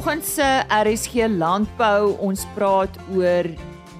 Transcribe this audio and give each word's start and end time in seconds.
vanoggend 0.00 0.24
se 0.24 0.44
RSG 0.72 1.26
landbou 1.28 2.14
ons 2.24 2.46
praat 2.54 2.94
oor 3.12 3.44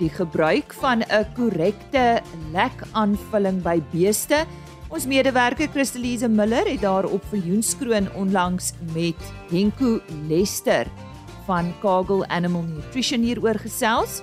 die 0.00 0.08
gebruik 0.08 0.72
van 0.80 1.04
'n 1.04 1.26
korrekte 1.36 2.22
lekaanvulling 2.54 3.60
by 3.60 3.82
beeste. 3.92 4.46
Ons 4.88 5.04
medewerker 5.06 5.68
Christelise 5.68 6.28
Miller 6.28 6.64
het 6.64 6.80
daarop 6.80 7.22
vir 7.30 7.38
Joenskroon 7.38 8.08
onlangs 8.16 8.72
met 8.94 9.20
Henko 9.50 10.00
Lester 10.28 10.86
van 11.46 11.74
Kagel 11.82 12.24
Animal 12.26 12.62
Nutrition 12.62 13.20
hieroor 13.20 13.58
gesels. 13.60 14.22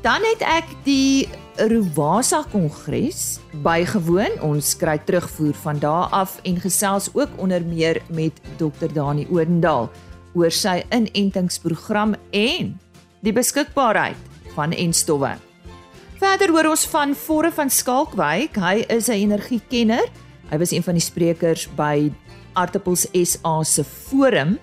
Dan 0.00 0.22
het 0.24 0.40
ek 0.40 0.64
die 0.84 1.28
Rowasa 1.56 2.44
Kongres 2.50 3.40
bygewoon. 3.62 4.40
Ons 4.40 4.76
kry 4.76 4.98
terugvoer 4.98 5.54
van 5.54 5.78
daar 5.78 6.08
af 6.10 6.40
en 6.42 6.56
gesels 6.60 7.10
ook 7.12 7.28
onder 7.36 7.64
meer 7.64 8.00
met 8.08 8.32
Dr 8.56 8.88
Dani 8.92 9.26
Odendaal 9.30 9.90
oor 10.34 10.50
sy 10.50 10.82
inentingsprogram 10.90 12.16
en 12.30 12.72
die 13.24 13.32
beskikbaarheid 13.32 14.16
van 14.54 14.72
enstowwe. 14.72 15.36
Verder 16.18 16.50
hoor 16.50 16.72
ons 16.72 16.86
van 16.90 17.14
Vorre 17.14 17.52
van 17.54 17.70
Skalkwyk. 17.70 18.56
Hy 18.56 18.84
is 18.88 19.08
'n 19.08 19.12
energiekenner. 19.30 20.08
Hy 20.50 20.58
was 20.58 20.72
een 20.72 20.82
van 20.82 20.94
die 20.94 21.04
sprekers 21.04 21.68
by 21.76 22.10
Artappels 22.54 23.06
SA 23.12 23.62
se 23.62 23.84
forum 23.84 24.58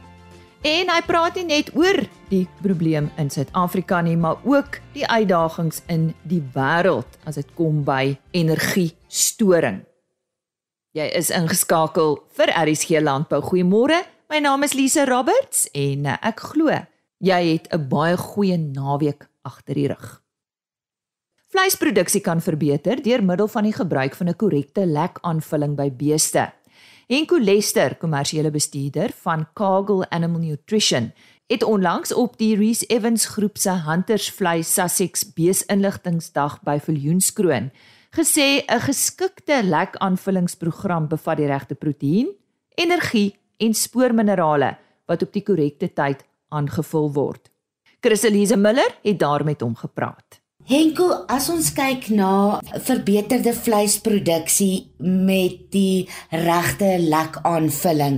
en 0.66 0.90
hy 0.90 1.02
praat 1.06 1.36
nie 1.36 1.46
net 1.46 1.70
oor 1.78 2.00
die 2.32 2.48
probleem 2.62 3.12
in 3.22 3.30
Suid-Afrika 3.30 4.02
nie, 4.02 4.18
maar 4.18 4.38
ook 4.44 4.80
die 4.94 5.06
uitdagings 5.08 5.82
in 5.88 6.14
die 6.24 6.42
wêreld 6.56 7.20
as 7.24 7.36
dit 7.36 7.48
kom 7.56 7.84
by 7.84 8.18
energiestoring. 8.32 9.84
Jy 10.96 11.06
is 11.12 11.30
ingeskakel 11.30 12.18
vir 12.38 12.52
RSG 12.56 13.02
Landbou. 13.04 13.42
Goeiemôre. 13.44 14.15
My 14.26 14.40
naam 14.42 14.64
is 14.66 14.74
Lise 14.74 15.04
Roberts 15.06 15.68
en 15.78 16.08
eh, 16.10 16.16
ek 16.26 16.40
glo 16.50 16.74
jy 17.22 17.42
het 17.46 17.68
'n 17.70 17.88
baie 17.90 18.18
goeie 18.18 18.58
naweek 18.58 19.28
agter 19.46 19.76
die 19.76 19.88
rug. 19.88 20.22
Vleisproduksie 21.54 22.22
kan 22.22 22.42
verbeter 22.42 23.02
deur 23.02 23.22
middel 23.24 23.48
van 23.48 23.64
die 23.64 23.74
gebruik 23.74 24.16
van 24.16 24.30
'n 24.30 24.36
korrekte 24.36 24.86
lekaanvulling 24.86 25.76
by 25.76 25.92
beeste. 25.92 26.52
Henko 27.08 27.38
Lester, 27.38 27.96
kommersiële 27.96 28.52
bestuurder 28.52 29.12
van 29.22 29.46
Kagel 29.54 30.10
Animal 30.10 30.40
Nutrition, 30.40 31.14
het 31.48 31.64
onlangs 31.64 32.14
op 32.14 32.38
die 32.38 32.56
Reese 32.56 32.86
Evans 32.86 33.26
groep 33.26 33.58
se 33.58 33.70
Huntersvleis 33.70 34.74
Sussex 34.74 35.34
beesinligtingsdag 35.34 36.64
by 36.64 36.80
Viljoenskroon 36.80 37.72
gesê 38.12 38.66
'n 38.66 38.80
geskikte 38.80 39.64
lekaanvullingsprogram 39.64 41.08
bevat 41.08 41.38
die 41.38 41.48
regte 41.48 41.76
proteïen, 41.76 42.28
energie 42.76 43.36
en 43.58 43.74
spoorminerale 43.74 44.76
wat 45.06 45.22
op 45.22 45.34
die 45.34 45.44
korrekte 45.44 45.92
tyd 45.94 46.26
aangevul 46.50 47.12
word. 47.14 47.52
Christelise 48.02 48.58
Miller 48.58 48.98
het 49.02 49.20
daar 49.20 49.44
met 49.46 49.62
hom 49.62 49.76
gepraat. 49.76 50.42
Henko, 50.66 51.06
as 51.30 51.46
ons 51.54 51.68
kyk 51.78 52.08
na 52.18 52.58
verbeterde 52.88 53.52
vleisproduksie 53.54 54.88
met 54.98 55.60
die 55.70 56.08
regte 56.32 56.88
lekaanvulling, 57.04 58.16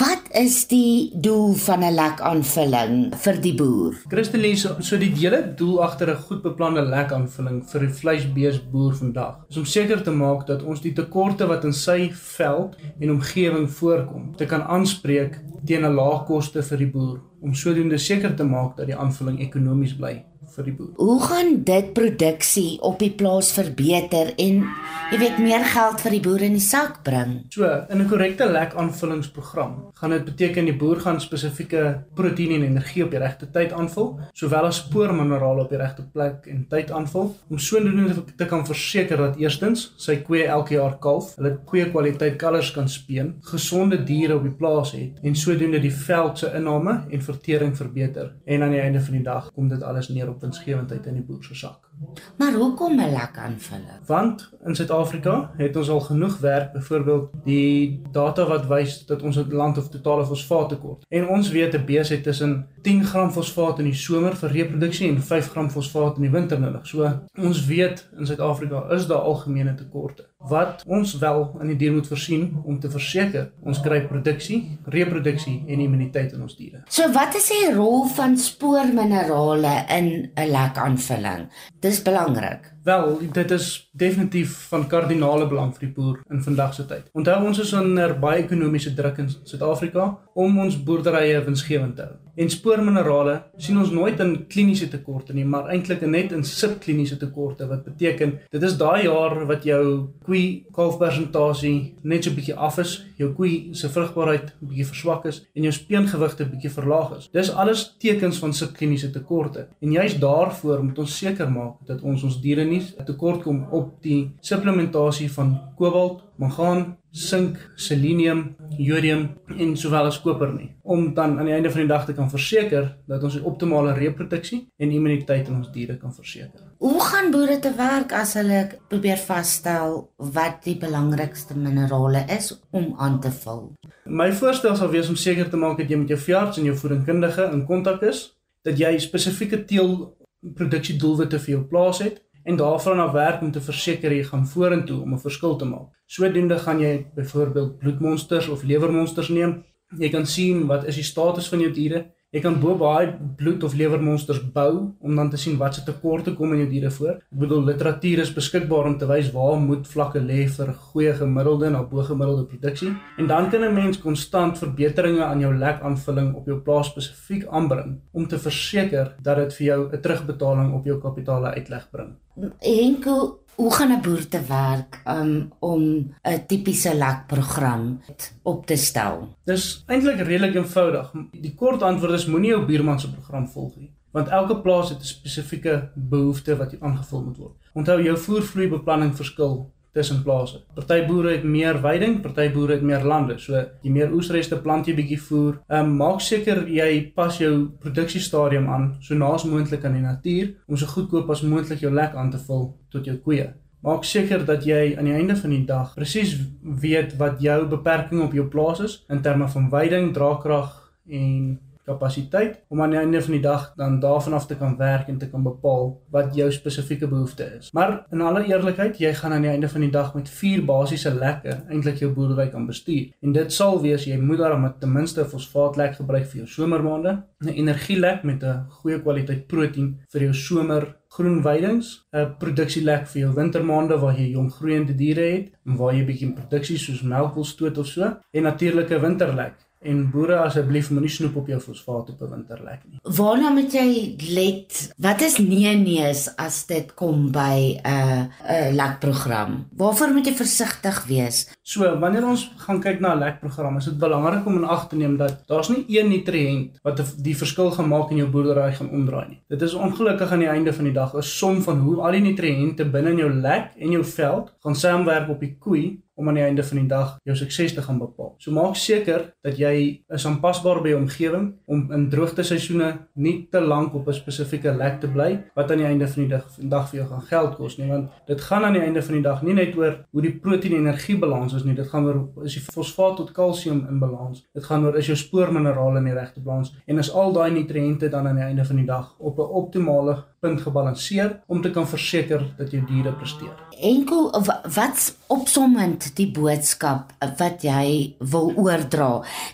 wat 0.00 0.32
is 0.40 0.64
die 0.72 1.12
doel 1.14 1.54
van 1.54 1.84
'n 1.86 1.94
lekaanvulling 1.94 2.96
vir 3.14 3.38
die 3.44 3.54
boer? 3.54 3.94
Christelise, 4.10 4.82
so 4.82 4.98
die 4.98 5.12
hele 5.14 5.54
doel 5.54 5.84
agter 5.84 6.10
'n 6.10 6.22
goed 6.26 6.42
beplande 6.42 6.82
lekaanvulling 6.82 7.62
vir 7.62 7.80
die 7.80 7.94
vleisbeesboer 8.00 8.94
vandag 8.96 9.46
is 9.48 9.56
om 9.56 9.64
seker 9.64 10.02
te 10.02 10.10
maak 10.10 10.46
dat 10.48 10.62
ons 10.62 10.80
die 10.80 10.92
tekorte 10.92 11.46
wat 11.46 11.64
in 11.64 11.72
sy 11.72 12.10
veld 12.12 12.74
en 13.00 13.10
omgewing 13.10 13.70
voorkom, 13.70 14.34
te 14.36 14.46
kan 14.46 14.62
aanspreek 14.62 15.38
teen 15.64 15.84
'n 15.84 15.94
lae 15.94 16.24
koste 16.26 16.62
vir 16.62 16.78
die 16.78 16.90
boer 16.90 17.20
om 17.40 17.54
sodoende 17.54 17.98
seker 17.98 18.34
te 18.34 18.44
maak 18.44 18.76
dat 18.76 18.86
die 18.86 18.96
aanvulling 18.96 19.38
ekonomies 19.40 19.94
bly 19.94 20.24
vir 20.56 20.68
die 20.68 20.74
boer. 20.76 20.92
Hoe 20.96 21.20
gaan 21.22 21.62
dit 21.64 21.92
produksie 21.96 22.78
op 22.86 22.98
die 23.02 23.10
plaas 23.10 23.52
verbeter 23.56 24.32
en 24.36 24.62
jy 25.10 25.18
weet 25.22 25.38
meer 25.42 25.64
geld 25.64 26.00
vir 26.04 26.16
die 26.16 26.22
boer 26.24 26.44
in 26.46 26.56
die 26.58 26.64
sak 26.64 27.00
bring? 27.06 27.32
So, 27.50 27.66
in 27.90 28.00
'n 28.00 28.08
korrekte 28.08 28.46
lekaanvullingsprogram 28.46 29.92
gaan 29.94 30.10
dit 30.10 30.24
beteken 30.24 30.64
die 30.64 30.76
boer 30.76 31.00
gaan 31.00 31.20
spesifieke 31.20 32.04
proteïene 32.14 32.54
en 32.54 32.70
energie 32.70 33.04
op 33.04 33.10
die 33.10 33.18
regte 33.18 33.50
tyd 33.50 33.72
aanvul, 33.72 34.20
sowel 34.32 34.66
as 34.66 34.76
spoorminerale 34.76 35.62
op 35.62 35.70
die 35.70 35.78
regte 35.78 36.02
plek 36.02 36.46
en 36.46 36.66
tyd 36.68 36.90
aanvul 36.90 37.36
om 37.48 37.58
sodoende 37.58 38.24
te 38.36 38.46
kan 38.46 38.66
verseker 38.66 39.16
dat 39.16 39.36
eerstens 39.36 39.92
sy 39.96 40.16
koeie 40.16 40.46
elke 40.46 40.74
jaar 40.74 40.98
kalf, 40.98 41.34
hulle 41.36 41.58
goeie 41.66 41.90
kwaliteit 41.90 42.36
kalvers 42.36 42.72
kan 42.74 42.88
speen, 42.88 43.34
gesonde 43.52 44.04
diere 44.04 44.36
op 44.36 44.42
die 44.42 44.54
plaas 44.54 44.92
het 44.92 45.18
en 45.22 45.34
sodoende 45.34 45.80
die 45.80 45.92
veld 45.92 46.38
se 46.38 46.50
inname 46.56 46.96
en 47.10 47.22
vertering 47.22 47.76
verbeter. 47.76 48.32
En 48.44 48.62
aan 48.62 48.74
die 48.74 48.80
einde 48.80 49.00
van 49.00 49.14
die 49.18 49.24
dag 49.24 49.50
kom 49.54 49.68
dit 49.68 49.82
alles 49.82 50.08
neer 50.08 50.28
op 50.28 50.39
winsgewendheid 50.40 51.06
in 51.06 51.14
die 51.14 51.22
boer 51.22 51.44
se 51.44 51.54
sak. 51.54 51.88
Maar 52.36 52.52
hoekom 52.52 53.00
'n 53.00 53.12
lekaanvulling? 53.12 54.06
Want 54.06 54.50
in 54.64 54.74
Suid-Afrika 54.74 55.50
het 55.56 55.76
ons 55.76 55.90
al 55.90 56.00
genoeg 56.00 56.38
werk, 56.38 56.72
byvoorbeeld 56.72 57.30
die 57.44 58.02
data 58.12 58.46
wat 58.46 58.66
wys 58.66 59.06
dat 59.06 59.22
ons 59.22 59.36
'n 59.36 59.52
land 59.52 59.78
of 59.78 59.88
totale 59.88 60.26
fosfaat 60.26 60.68
tekort. 60.68 61.04
En 61.08 61.28
ons 61.28 61.50
weet 61.50 61.74
'n 61.74 61.84
bees 61.84 62.08
het 62.08 62.22
tussen 62.22 62.66
10 62.82 63.04
gram 63.04 63.30
fosfaat 63.30 63.78
in 63.78 63.84
die 63.84 63.94
somer 63.94 64.36
vir 64.36 64.50
reproduksie 64.50 65.08
en 65.08 65.22
5 65.22 65.50
gram 65.50 65.70
fosfaat 65.70 66.16
in 66.16 66.22
die 66.22 66.30
winter 66.30 66.60
nodig. 66.60 66.86
So 66.86 67.20
ons 67.38 67.66
weet 67.66 68.08
in 68.16 68.26
Suid-Afrika 68.26 68.90
is 68.90 69.06
daar 69.06 69.18
algemene 69.18 69.74
tekorte 69.74 70.29
wat 70.48 70.82
ons 70.86 71.12
wel 71.20 71.42
in 71.60 71.72
die 71.72 71.76
dier 71.76 71.92
moet 71.92 72.06
voorsien 72.08 72.46
om 72.64 72.78
te 72.80 72.88
verseker 72.90 73.50
ons 73.60 73.80
kry 73.84 74.00
produksie, 74.08 74.78
reproduksie 74.88 75.58
en 75.68 75.82
immuniteit 75.84 76.32
in 76.32 76.42
ons 76.46 76.56
diere. 76.56 76.80
So 76.88 77.10
wat 77.12 77.36
is 77.36 77.50
die 77.52 77.74
rol 77.74 78.06
van 78.16 78.38
spoorminerale 78.40 79.74
in 79.88 80.30
'n 80.34 80.50
lekaanvulling? 80.50 81.50
Dis 81.80 82.02
belangrik. 82.02 82.72
Wel, 82.82 83.18
dit 83.32 83.50
is 83.50 83.90
definitief 83.92 84.68
van 84.68 84.86
kardinale 84.88 85.46
belang 85.48 85.74
vir 85.76 85.82
die 85.84 85.92
boer 85.94 86.20
in 86.32 86.40
vandag 86.42 86.72
se 86.74 86.86
tyd. 86.88 87.10
Onthou 87.12 87.36
ons 87.50 87.60
is 87.60 87.72
onder 87.76 88.14
baie 88.22 88.40
ekonomiese 88.40 88.94
druk 88.96 89.20
in 89.20 89.28
Suid-Afrika 89.28 90.06
om 90.34 90.58
ons 90.64 90.78
boerderye 90.86 91.42
winsgewend 91.44 91.98
te 91.98 92.06
hou. 92.08 92.16
En 92.40 92.48
spoorminerale 92.48 93.34
sien 93.60 93.76
ons 93.76 93.90
nooit 93.92 94.20
in 94.22 94.30
kliniese 94.48 94.86
tekorte 94.88 95.34
nie, 95.36 95.44
maar 95.44 95.68
eintlik 95.74 96.00
net 96.08 96.32
in 96.32 96.44
subkliniese 96.46 97.18
tekorte 97.20 97.66
wat 97.68 97.82
beteken 97.84 98.36
dit 98.54 98.64
is 98.64 98.76
daai 98.80 99.04
jaar 99.04 99.34
wat 99.50 99.66
jou 99.68 99.82
koei 100.24 100.64
kalfpersentasie 100.72 101.96
net 102.02 102.24
so 102.24 102.30
'n 102.30 102.38
bietjie 102.38 102.56
af 102.56 102.78
is, 102.78 103.04
jou 103.18 103.32
koei 103.34 103.74
se 103.74 103.88
vrugbaarheid 103.88 104.54
bietjie 104.60 104.86
verswak 104.86 105.26
is 105.26 105.42
en 105.54 105.62
jou 105.62 105.72
speengewigte 105.72 106.44
bietjie 106.44 106.70
verlaag 106.70 107.18
is. 107.18 107.28
Dis 107.32 107.50
alles 107.50 107.96
tekens 107.98 108.38
van 108.38 108.54
subkliniese 108.54 109.10
tekorte. 109.10 109.66
En 109.82 109.92
juist 109.92 110.20
daarvoor 110.20 110.84
moet 110.84 110.98
ons 110.98 111.18
seker 111.18 111.50
maak 111.50 111.86
dat 111.86 112.00
ons 112.00 112.22
ons 112.22 112.40
diere 112.40 112.64
nie 112.70 112.80
tekort 113.06 113.44
kom 113.44 113.64
op 113.76 113.98
die 114.04 114.32
supplementasie 114.40 115.28
van 115.34 115.54
kobalt, 115.78 116.24
mangaan, 116.40 116.96
sink, 117.10 117.58
selenium, 117.76 118.54
jodium 118.78 119.24
en 119.58 119.72
sowel 119.76 120.06
as 120.08 120.20
koper 120.22 120.52
nie 120.54 120.68
om 120.82 121.08
dan 121.14 121.38
aan 121.38 121.48
die 121.48 121.54
einde 121.54 121.70
van 121.70 121.82
die 121.82 121.90
dag 121.90 122.04
te 122.06 122.14
kan 122.14 122.30
verseker 122.30 122.86
dat 123.10 123.22
ons 123.26 123.36
die 123.36 123.44
optimale 123.46 123.92
reproduksie 123.98 124.60
en 124.78 124.94
immuniteit 124.94 125.48
in 125.50 125.58
ons 125.58 125.70
diere 125.74 125.96
kan 125.98 126.14
verseker. 126.14 126.62
Hoe 126.78 127.00
gaan 127.04 127.30
boere 127.34 127.58
te 127.62 127.72
werk 127.76 128.14
as 128.16 128.34
hulle 128.38 128.62
probeer 128.90 129.18
vasstel 129.22 129.98
wat 130.34 130.62
die 130.66 130.76
belangrikste 130.80 131.58
minerale 131.58 132.24
is 132.30 132.52
om 132.70 132.94
aan 132.98 133.20
te 133.22 133.30
vul? 133.42 133.68
My 134.06 134.30
voorstel 134.34 134.78
sal 134.78 134.90
wees 134.94 135.10
om 135.10 135.18
seker 135.18 135.50
te 135.50 135.60
maak 135.60 135.78
dat 135.82 135.90
jy 135.90 136.00
met 136.00 136.14
jou 136.14 136.18
veearts 136.18 136.58
en 136.58 136.70
jou 136.70 136.78
voedingskundige 136.78 137.50
in 137.50 137.66
kontak 137.68 138.02
is, 138.06 138.24
dat 138.66 138.78
jy 138.78 138.96
spesifieke 139.02 139.62
teelproduksiedoelwitte 139.68 141.38
vir 141.42 141.56
jou 141.56 141.62
plaas 141.70 142.02
het 142.04 142.18
en 142.50 142.56
daarvan 142.56 143.00
af 143.00 143.12
werk 143.12 143.42
om 143.42 143.50
te 143.54 143.60
verseker 143.62 144.12
jy 144.12 144.24
gaan 144.26 144.46
vorentoe 144.46 145.02
om 145.02 145.12
'n 145.14 145.24
verskil 145.26 145.56
te 145.56 145.64
maak. 145.64 145.88
Sodoende 146.06 146.58
gaan 146.58 146.80
jy 146.80 147.06
byvoorbeeld 147.14 147.78
bloedmonsters 147.78 148.48
of 148.48 148.62
lewermonsters 148.62 149.28
neem. 149.28 149.64
Jy 149.98 150.10
kan 150.10 150.26
sien 150.26 150.66
wat 150.66 150.86
is 150.86 150.94
die 150.94 151.04
status 151.04 151.48
van 151.48 151.60
jou 151.60 151.72
diere. 151.72 152.10
Jy 152.30 152.38
kan 152.44 152.60
bo 152.62 152.76
baie 152.78 153.08
bloed 153.38 153.64
of 153.66 153.72
lewermonsters 153.74 154.38
bou 154.54 154.74
om 155.02 155.16
dan 155.18 155.32
te 155.32 155.38
sien 155.42 155.56
wat 155.58 155.74
se 155.74 155.80
tekorte 155.82 156.36
kom 156.38 156.52
in 156.54 156.60
jou 156.60 156.68
diere 156.70 156.90
voor. 156.94 157.16
Ek 157.18 157.40
bedoel 157.42 157.64
literatuur 157.66 158.22
is 158.22 158.30
beskikbaar 158.36 158.86
om 158.86 158.94
te 159.00 159.08
wys 159.10 159.32
waar 159.34 159.56
moet 159.58 159.88
vlakke 159.90 160.22
lê 160.22 160.44
vir 160.54 160.70
goeie 160.92 161.16
gemiddelde 161.18 161.72
na 161.74 161.80
bo 161.90 162.04
gemiddelde 162.06 162.46
produksie. 162.52 162.92
En 163.18 163.26
dan 163.26 163.50
kan 163.50 163.64
'n 163.64 163.74
mens 163.74 163.98
konstant 163.98 164.62
verbeteringe 164.62 165.24
aan 165.24 165.40
jou 165.40 165.52
lekaanvulling 165.54 166.34
op 166.36 166.46
jou 166.46 166.60
plaas 166.60 166.86
spesifiek 166.86 167.48
aanbring 167.50 167.98
om 168.12 168.28
te 168.28 168.38
verseker 168.38 169.14
dat 169.20 169.36
dit 169.36 169.54
vir 169.54 169.66
jou 169.66 169.80
'n 169.92 170.00
terugbetaling 170.00 170.72
op 170.74 170.84
jou 170.84 171.00
kapitaal 171.00 171.44
uitleg 171.46 171.90
bring. 171.90 172.14
Henko, 172.60 173.40
hoe 173.60 173.74
gaan 173.74 173.92
'n 173.92 174.02
boer 174.02 174.28
te 174.28 174.42
werk 174.48 175.02
um, 175.06 175.52
om 175.58 175.82
'n 176.22 176.46
tipiese 176.46 176.94
lekprogram 176.96 178.00
op 178.42 178.66
te 178.66 178.76
stel? 178.76 179.36
Dis 179.44 179.82
eintlik 179.86 180.20
redelik 180.20 180.54
eenvoudig. 180.54 181.12
Die 181.32 181.54
kort 181.54 181.82
antwoord 181.82 182.12
is 182.12 182.26
moenie 182.26 182.50
jou 182.50 182.64
buurman 182.66 183.00
se 183.00 183.10
program 183.10 183.48
volg 183.48 183.76
nie, 183.76 183.90
want 184.10 184.28
elke 184.28 184.56
plaas 184.60 184.88
het 184.88 184.98
'n 185.00 185.12
spesifieke 185.16 185.90
behoefte 185.94 186.56
wat 186.56 186.80
aangevul 186.80 187.22
moet 187.22 187.36
word. 187.36 187.56
Onthou 187.72 188.02
jou 188.02 188.16
voervloeibeplanning 188.18 189.16
verskil 189.16 189.72
tussen 189.92 190.22
plase. 190.22 190.60
Party 190.74 191.00
boere 191.06 191.34
het 191.34 191.44
meer 191.44 191.80
weiding, 191.82 192.20
party 192.22 192.48
boere 192.52 192.76
het 192.78 192.82
meer 192.86 193.04
lande. 193.04 193.38
So 193.38 193.58
jy 193.82 193.92
meer 193.92 194.12
oesreste 194.14 194.58
plant 194.62 194.88
jy 194.88 194.94
bietjie 194.98 195.20
voer. 195.28 195.60
Ehm 195.68 195.90
um, 195.90 195.96
maak 196.00 196.20
seker 196.24 196.62
jy 196.68 196.90
pas 197.14 197.38
jou 197.38 197.54
produksiestadium 197.82 198.68
aan 198.68 198.90
so 199.00 199.14
naas 199.14 199.44
moontlik 199.44 199.84
aan 199.84 199.98
die 199.98 200.04
natuur 200.04 200.54
om 200.66 200.76
so 200.76 200.86
goedkoop 200.86 201.30
as 201.30 201.42
moontlik 201.42 201.82
jou 201.84 201.92
lek 201.94 202.14
aan 202.14 202.30
te 202.30 202.38
vul 202.46 202.70
tot 202.90 203.06
jou 203.06 203.16
koeie. 203.24 203.50
Maak 203.80 204.04
seker 204.04 204.44
dat 204.44 204.66
jy 204.68 204.94
aan 204.98 205.08
die 205.08 205.16
einde 205.16 205.36
van 205.36 205.54
die 205.54 205.64
dag 205.64 205.94
presies 205.96 206.34
weet 206.62 207.16
wat 207.20 207.40
jou 207.40 207.62
beperking 207.68 208.20
op 208.26 208.34
jou 208.36 208.44
plaas 208.52 208.82
is 208.84 208.98
in 209.08 209.22
terme 209.24 209.48
van 209.48 209.70
weiding, 209.72 210.12
draagkrag 210.12 210.74
en 211.08 211.58
kapasiteit 211.90 212.60
om 212.68 212.82
aan 212.82 212.94
die 212.94 213.00
einde 213.00 213.22
van 213.26 213.36
die 213.36 213.42
dag 213.44 213.66
dan 213.76 213.98
daarvan 214.00 214.36
af 214.38 214.46
te 214.46 214.56
kan 214.60 214.76
werk 214.78 215.08
en 215.08 215.18
te 215.18 215.28
kan 215.30 215.42
bepaal 215.46 215.92
wat 216.14 216.34
jou 216.36 216.48
spesifieke 216.52 217.08
behoefte 217.10 217.48
is. 217.58 217.72
Maar 217.76 217.96
in 218.12 218.24
alle 218.26 218.44
eerlikheid, 218.48 218.98
jy 219.02 219.12
gaan 219.14 219.36
aan 219.36 219.46
die 219.46 219.52
einde 219.52 219.68
van 219.68 219.86
die 219.86 219.92
dag 219.94 220.14
met 220.14 220.30
vier 220.40 220.64
basiese 220.66 221.14
lekke 221.14 221.56
eintlik 221.68 222.02
jou 222.02 222.12
boerdery 222.14 222.48
kan 222.52 222.66
bestuur. 222.66 223.10
En 223.24 223.34
dit 223.36 223.52
sal 223.52 223.80
wees 223.82 224.06
jy 224.08 224.18
moet 224.20 224.42
daarom 224.42 224.68
ten 224.80 224.92
minste 224.92 225.24
fosfaatlek 225.24 225.98
gebruik 226.00 226.26
vir 226.30 226.42
jou 226.42 226.48
somermaande, 226.48 227.22
'n 227.40 227.48
energielek 227.48 228.24
met 228.24 228.42
'n 228.44 228.64
goeie 228.80 229.00
kwaliteit 229.02 229.46
proteïen 229.46 229.98
vir 230.12 230.22
jou 230.22 230.34
somer 230.34 230.96
groen 231.08 231.42
weidings, 231.42 232.06
'n 232.12 232.36
produksielek 232.38 233.06
vir 233.06 233.20
jou 233.22 233.32
wintermaande 233.34 233.98
waar 233.98 234.14
jy 234.18 234.28
jong 234.30 234.50
groeiende 234.52 234.94
diere 234.94 235.26
het 235.32 235.48
en 235.66 235.76
waar 235.76 235.94
jy 235.94 236.04
bietjie 236.04 236.32
produksie 236.32 236.78
soos 236.78 237.02
melk 237.02 237.34
wil 237.34 237.44
stoot 237.44 237.78
of 237.78 237.86
so 237.86 238.02
en 238.32 238.42
natuurlike 238.42 239.00
winterlek 239.00 239.54
En 239.80 240.00
boere 240.12 240.36
asseblief 240.44 240.90
moenie 240.92 241.08
snoep 241.08 241.38
op 241.40 241.46
jou 241.48 241.58
fosfaat 241.60 242.10
op 242.12 242.20
'n 242.20 242.30
winterlek 242.30 242.80
nie. 242.84 242.98
Waarna 243.16 243.48
moet 243.48 243.72
jy 243.72 244.14
let? 244.36 244.92
Wat 244.96 245.20
is 245.20 245.38
nee 245.38 245.76
nees 245.76 246.36
as 246.36 246.66
dit 246.66 246.94
kom 246.94 247.30
by 247.32 247.80
'n 247.80 247.88
uh, 247.88 248.24
'n 248.68 248.74
lekprogram? 248.74 249.68
Waarvoor 249.72 250.12
moet 250.12 250.26
jy 250.26 250.34
versigtig 250.34 251.04
wees? 251.04 251.48
So, 251.70 251.86
wanneer 252.02 252.24
ons 252.26 252.48
gaan 252.64 252.80
kyk 252.82 252.98
na 252.98 253.12
'n 253.14 253.20
lekprogram, 253.22 253.76
is 253.78 253.84
dit 253.84 253.98
belangrik 253.98 254.46
om 254.46 254.56
in 254.56 254.64
ag 254.64 254.88
te 254.88 254.96
neem 254.96 255.16
dat 255.16 255.42
daar's 255.46 255.68
nie 255.68 255.84
een 255.86 256.08
nutriënt 256.10 256.80
wat 256.82 257.02
die 257.22 257.36
verskil 257.36 257.70
gaan 257.70 257.88
maak 257.88 258.10
in 258.10 258.16
jou 258.16 258.28
boerdery 258.28 258.72
gaan 258.72 258.90
omdraai 258.90 259.28
nie. 259.28 259.40
Dit 259.48 259.62
is 259.62 259.74
ongelukkig 259.74 260.32
aan 260.32 260.42
die 260.44 260.48
einde 260.48 260.72
van 260.72 260.84
die 260.84 260.92
dag 260.92 261.14
'n 261.14 261.22
som 261.22 261.62
van 261.62 261.78
hoe 261.78 262.00
al 262.02 262.12
die 262.12 262.20
nutriënte 262.20 262.90
binne 262.90 263.10
in 263.10 263.18
jou 263.18 263.30
lek 263.30 263.70
en 263.78 263.90
jou 263.90 264.04
veld 264.04 264.52
gaan 264.62 264.74
saamwerk 264.74 265.28
op 265.28 265.40
die 265.40 265.56
koei 265.58 266.02
om 266.20 266.28
aan 266.28 266.36
die 266.36 266.44
einde 266.44 266.64
van 266.64 266.80
die 266.82 266.88
dag 266.88 267.14
jou 267.24 267.36
sukses 267.36 267.74
te 267.74 267.82
gaan 267.82 267.98
bepaal. 268.00 268.34
So 268.42 268.52
maak 268.52 268.76
seker 268.76 269.30
dat 269.44 269.58
jy 269.60 269.74
is 270.12 270.26
aanpasbaar 270.28 270.82
by 270.84 270.92
jou 270.92 271.00
omgewing 271.00 271.46
om 271.70 271.86
in 271.96 272.08
droogte 272.12 272.44
seisoene 272.46 272.90
nie 273.14 273.34
te 273.52 273.62
lank 273.64 273.94
op 273.96 274.08
'n 274.08 274.18
spesifieke 274.18 274.72
lek 274.76 275.00
te 275.00 275.08
bly 275.08 275.30
wat 275.54 275.70
aan 275.70 275.78
die 275.78 275.86
einde 275.86 276.08
van 276.08 276.22
die 276.22 276.30
dag 276.36 276.44
vandag 276.56 276.90
vir 276.90 276.98
jou 277.00 277.08
gaan 277.08 277.26
geld 277.32 277.56
kos 277.56 277.78
nie 277.78 277.88
want 277.88 278.10
dit 278.26 278.40
gaan 278.40 278.64
aan 278.64 278.72
die 278.72 278.82
einde 278.82 279.02
van 279.02 279.14
die 279.14 279.22
dag 279.22 279.42
nie 279.42 279.54
net 279.54 279.76
oor 279.76 280.04
hoe 280.12 280.22
die 280.22 280.38
proteïen 280.42 280.76
energie 280.78 281.18
balans 281.18 281.54
is 281.60 281.66
nie 281.68 281.76
dit 281.76 281.88
gaan 281.88 282.08
oor 282.08 282.46
is 282.48 282.56
die 282.56 282.64
fosfaat 282.64 283.16
tot 283.20 283.32
kalsium 283.36 283.84
in 283.90 284.00
balans. 284.02 284.42
Dit 284.56 284.66
gaan 284.68 284.84
oor 284.86 284.96
is 285.00 285.10
jou 285.10 285.16
spoorminerale 285.18 286.00
in 286.00 286.10
die 286.10 286.16
regte 286.16 286.42
balans. 286.44 286.72
En 286.86 286.98
is 286.98 287.12
al 287.12 287.32
daai 287.36 287.50
nutriënte 287.54 288.10
dan 288.12 288.28
aan 288.28 288.40
die 288.40 288.48
einde 288.48 288.64
van 288.64 288.80
die 288.82 288.88
dag 288.88 289.14
op 289.18 289.38
'n 289.38 289.54
optimale 289.62 290.16
punt 290.40 290.60
gebalanseer 290.64 291.40
om 291.46 291.60
te 291.62 291.70
kan 291.70 291.86
verseker 291.88 292.42
dat 292.58 292.72
jou 292.72 292.80
diere 292.88 293.12
presteer. 293.12 293.54
Enkel 293.80 294.30
wat 294.74 295.04
opsommend 295.32 296.10
die 296.16 296.28
boodskap 296.32 297.12
wat 297.40 297.64
jy 297.64 298.16
wil 298.32 298.52
oordra 298.56 299.10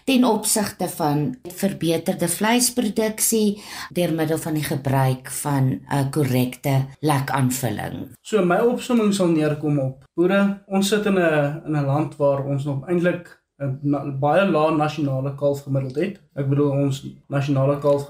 ten 0.09 0.27
opsigte 0.27 0.89
van 0.97 1.25
verbeterde 1.59 2.29
vleisproduksie 2.31 3.59
deur 3.95 4.15
middel 4.15 4.39
van 4.43 4.59
die 4.59 4.67
gebruik 4.67 5.31
van 5.43 5.81
'n 5.91 6.11
korrekte 6.11 6.87
lekaanvulling. 7.01 8.15
So 8.23 8.45
my 8.45 8.59
opsomming 8.59 9.15
sal 9.15 9.29
neerkom 9.29 9.79
op 9.79 10.05
boere, 10.15 10.63
ons 10.67 10.89
sit 10.89 11.07
in 11.07 11.19
'n 11.19 11.63
in 11.67 11.77
'n 11.77 11.87
land 11.87 12.17
waar 12.17 12.45
ons 12.45 12.65
nog 12.65 12.89
eintlik 12.89 13.46
'n 13.59 14.19
baie 14.21 14.45
lae 14.51 14.77
nasionale 14.77 15.35
kalf 15.35 15.63
gemiddeld 15.63 15.97
het. 15.97 16.21
Ek 16.35 16.49
bedoel 16.49 16.71
ons 16.71 16.99
nasionale 17.33 17.79
kalf 17.81 18.05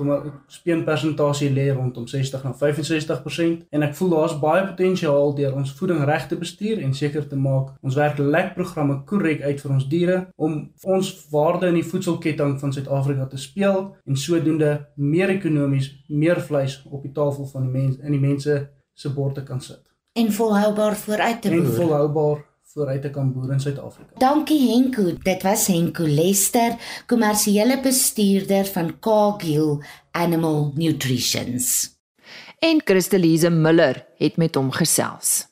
speen 0.47 0.83
persentasie 0.85 1.51
lê 1.51 1.69
rondom 1.75 2.07
60 2.07 2.43
na 2.43 2.53
65% 2.53 3.67
en 3.71 3.83
ek 3.83 3.95
voel 3.95 4.11
daar's 4.11 4.39
baie 4.41 4.65
potensiaal 4.67 5.35
deur 5.35 5.55
ons 5.55 5.73
voeding 5.79 6.03
reg 6.05 6.27
te 6.27 6.37
bestuur 6.37 6.83
en 6.83 6.95
seker 6.95 7.29
te 7.29 7.37
maak 7.37 7.77
ons 7.81 7.95
werk 7.95 8.19
lekprogramme 8.19 9.05
korrek 9.05 9.43
uit 9.43 9.61
vir 9.61 9.73
ons 9.73 9.89
diere 9.89 10.19
om 10.37 10.57
ons 10.83 11.13
waarde 11.31 11.71
in 11.71 11.79
die 11.79 11.91
voedselketting 11.93 12.59
van 12.61 12.73
Suid-Afrika 12.73 13.27
te 13.31 13.39
speel 13.39 13.95
en 14.05 14.17
sodoende 14.17 14.73
meer 14.97 15.31
ekonomies 15.39 15.93
meer 16.09 16.41
vleis 16.41 16.81
op 16.91 17.07
die 17.07 17.13
tafel 17.13 17.47
van 17.47 17.71
die 17.71 17.75
mense 17.79 18.03
in 18.03 18.19
die 18.19 18.27
mense 18.29 18.59
se 18.95 19.15
borde 19.15 19.43
kan 19.45 19.61
sit. 19.61 19.83
En 20.17 20.33
volhoubaar 20.33 20.97
vooruit 20.97 21.43
te 21.43 21.49
boer. 21.49 21.59
En 21.59 21.73
volhoubaar 21.73 22.45
vooruit 22.77 23.03
te 23.03 23.11
kan 23.11 23.33
boer 23.33 23.55
in 23.55 23.61
Suid-Afrika. 23.61 24.19
Dankie 24.21 24.61
Henko. 24.69 25.15
Dit 25.25 25.45
was 25.47 25.67
Henko 25.73 26.05
Lester, 26.05 26.77
kommersiële 27.09 27.81
bestuurder 27.81 28.69
van 28.69 28.93
Cargill 29.01 29.79
Animal 30.13 30.73
Nutritions. 30.77 31.95
En 32.61 32.81
Christelise 32.85 33.51
Miller 33.51 34.05
het 34.21 34.37
met 34.37 34.57
hom 34.57 34.71
gesels. 34.77 35.47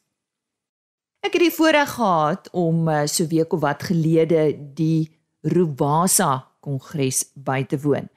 Ek 1.24 1.32
het 1.32 1.46
die 1.46 1.54
voorreg 1.56 1.94
gehad 1.96 2.50
om 2.52 2.88
eh, 2.92 3.06
so 3.08 3.24
week 3.32 3.52
of 3.56 3.62
wat 3.64 3.86
gelede 3.88 4.50
die 4.76 5.08
Rubasa 5.48 6.44
Kongres 6.60 7.24
by 7.34 7.62
te 7.68 7.80
woon. 7.80 8.10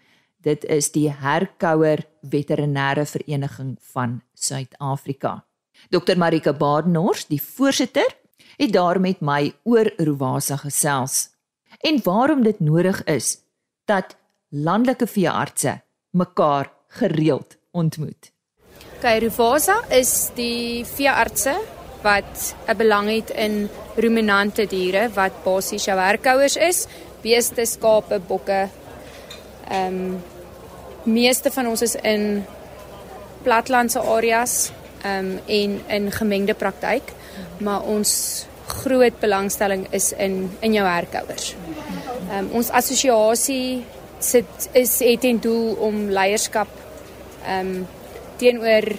Dit 0.44 0.68
is 0.68 0.92
die 0.92 1.07
Herkouer 1.12 2.04
Veterinêre 2.27 3.07
Vereniging 3.07 3.77
van 3.94 4.21
Suid-Afrika. 4.36 5.48
Dr 5.92 6.18
Marika 6.18 6.54
Badenhorst, 6.54 7.30
die 7.31 7.42
voorsitter 7.42 8.17
het 8.57 8.74
daar 8.74 9.00
met 9.00 9.21
my 9.21 9.54
oor 9.63 9.92
Rowasa 9.98 10.57
gesels 10.57 11.30
en 11.86 12.00
waarom 12.04 12.44
dit 12.44 12.59
nodig 12.59 13.04
is 13.04 13.38
dat 13.86 14.15
landelike 14.50 15.07
veeartse 15.07 15.81
mekaar 16.12 16.71
gereeld 16.88 17.57
ontmoet. 17.71 18.31
Okay, 18.98 19.19
Rowasa 19.19 19.83
is 19.94 20.30
die 20.36 20.86
veeartse 20.86 21.54
wat 22.01 22.56
'n 22.68 22.77
belang 22.77 23.09
het 23.09 23.30
in 23.30 23.69
ruminante 23.95 24.65
diere 24.65 25.09
wat 25.13 25.44
basies 25.44 25.86
jou 25.86 25.98
werkhouers 25.98 26.56
is, 26.56 26.88
beeste, 27.21 27.65
skape, 27.65 28.19
bokke. 28.19 28.69
Ehm 29.69 29.94
um, 29.94 30.24
meeste 31.04 31.51
van 31.51 31.68
ons 31.68 31.81
is 31.81 31.95
in 31.95 32.45
platlandse 33.44 34.00
areas 34.00 34.71
ehm 35.01 35.25
um, 35.25 35.39
en 35.45 35.81
in 35.88 36.12
gemengde 36.12 36.54
praktyk 36.54 37.17
maar 37.57 37.81
ons 37.81 38.45
groot 38.68 39.19
belangstelling 39.19 39.88
is 39.92 40.11
in 40.11 40.50
in 40.59 40.73
jou 40.73 40.88
herkouers. 40.88 41.56
Ehm 42.30 42.38
um, 42.38 42.50
ons 42.52 42.69
assosiasie 42.69 43.85
sit 44.19 44.69
is 44.73 45.00
het 45.00 45.21
ten 45.21 45.40
doel 45.40 45.73
om 45.73 46.09
leierskap 46.09 46.68
ehm 47.45 47.76
um, 47.76 47.88
teenoor 48.38 48.92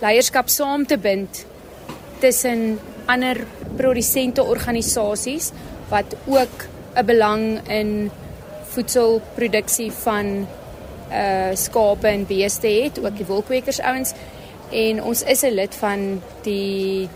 leierskap 0.00 0.48
saam 0.48 0.86
te 0.86 0.98
bind 0.98 1.46
tussen 2.20 2.78
ander 3.06 3.46
produsente 3.76 4.42
organisasies 4.42 5.50
wat 5.88 6.16
ook 6.26 6.68
'n 6.94 7.06
belang 7.06 7.68
in 7.68 8.10
voedselproduksie 8.74 9.92
van 9.92 10.46
uh 11.10 11.50
skape 11.54 12.08
en 12.08 12.26
beeste 12.26 12.66
het, 12.66 12.98
ook 13.04 13.16
die 13.16 13.26
wolkwekers 13.26 13.80
ouens 13.80 14.12
en 14.70 15.02
ons 15.02 15.22
is 15.22 15.42
'n 15.42 15.54
lid 15.54 15.74
van 15.74 16.22
die 16.42 17.08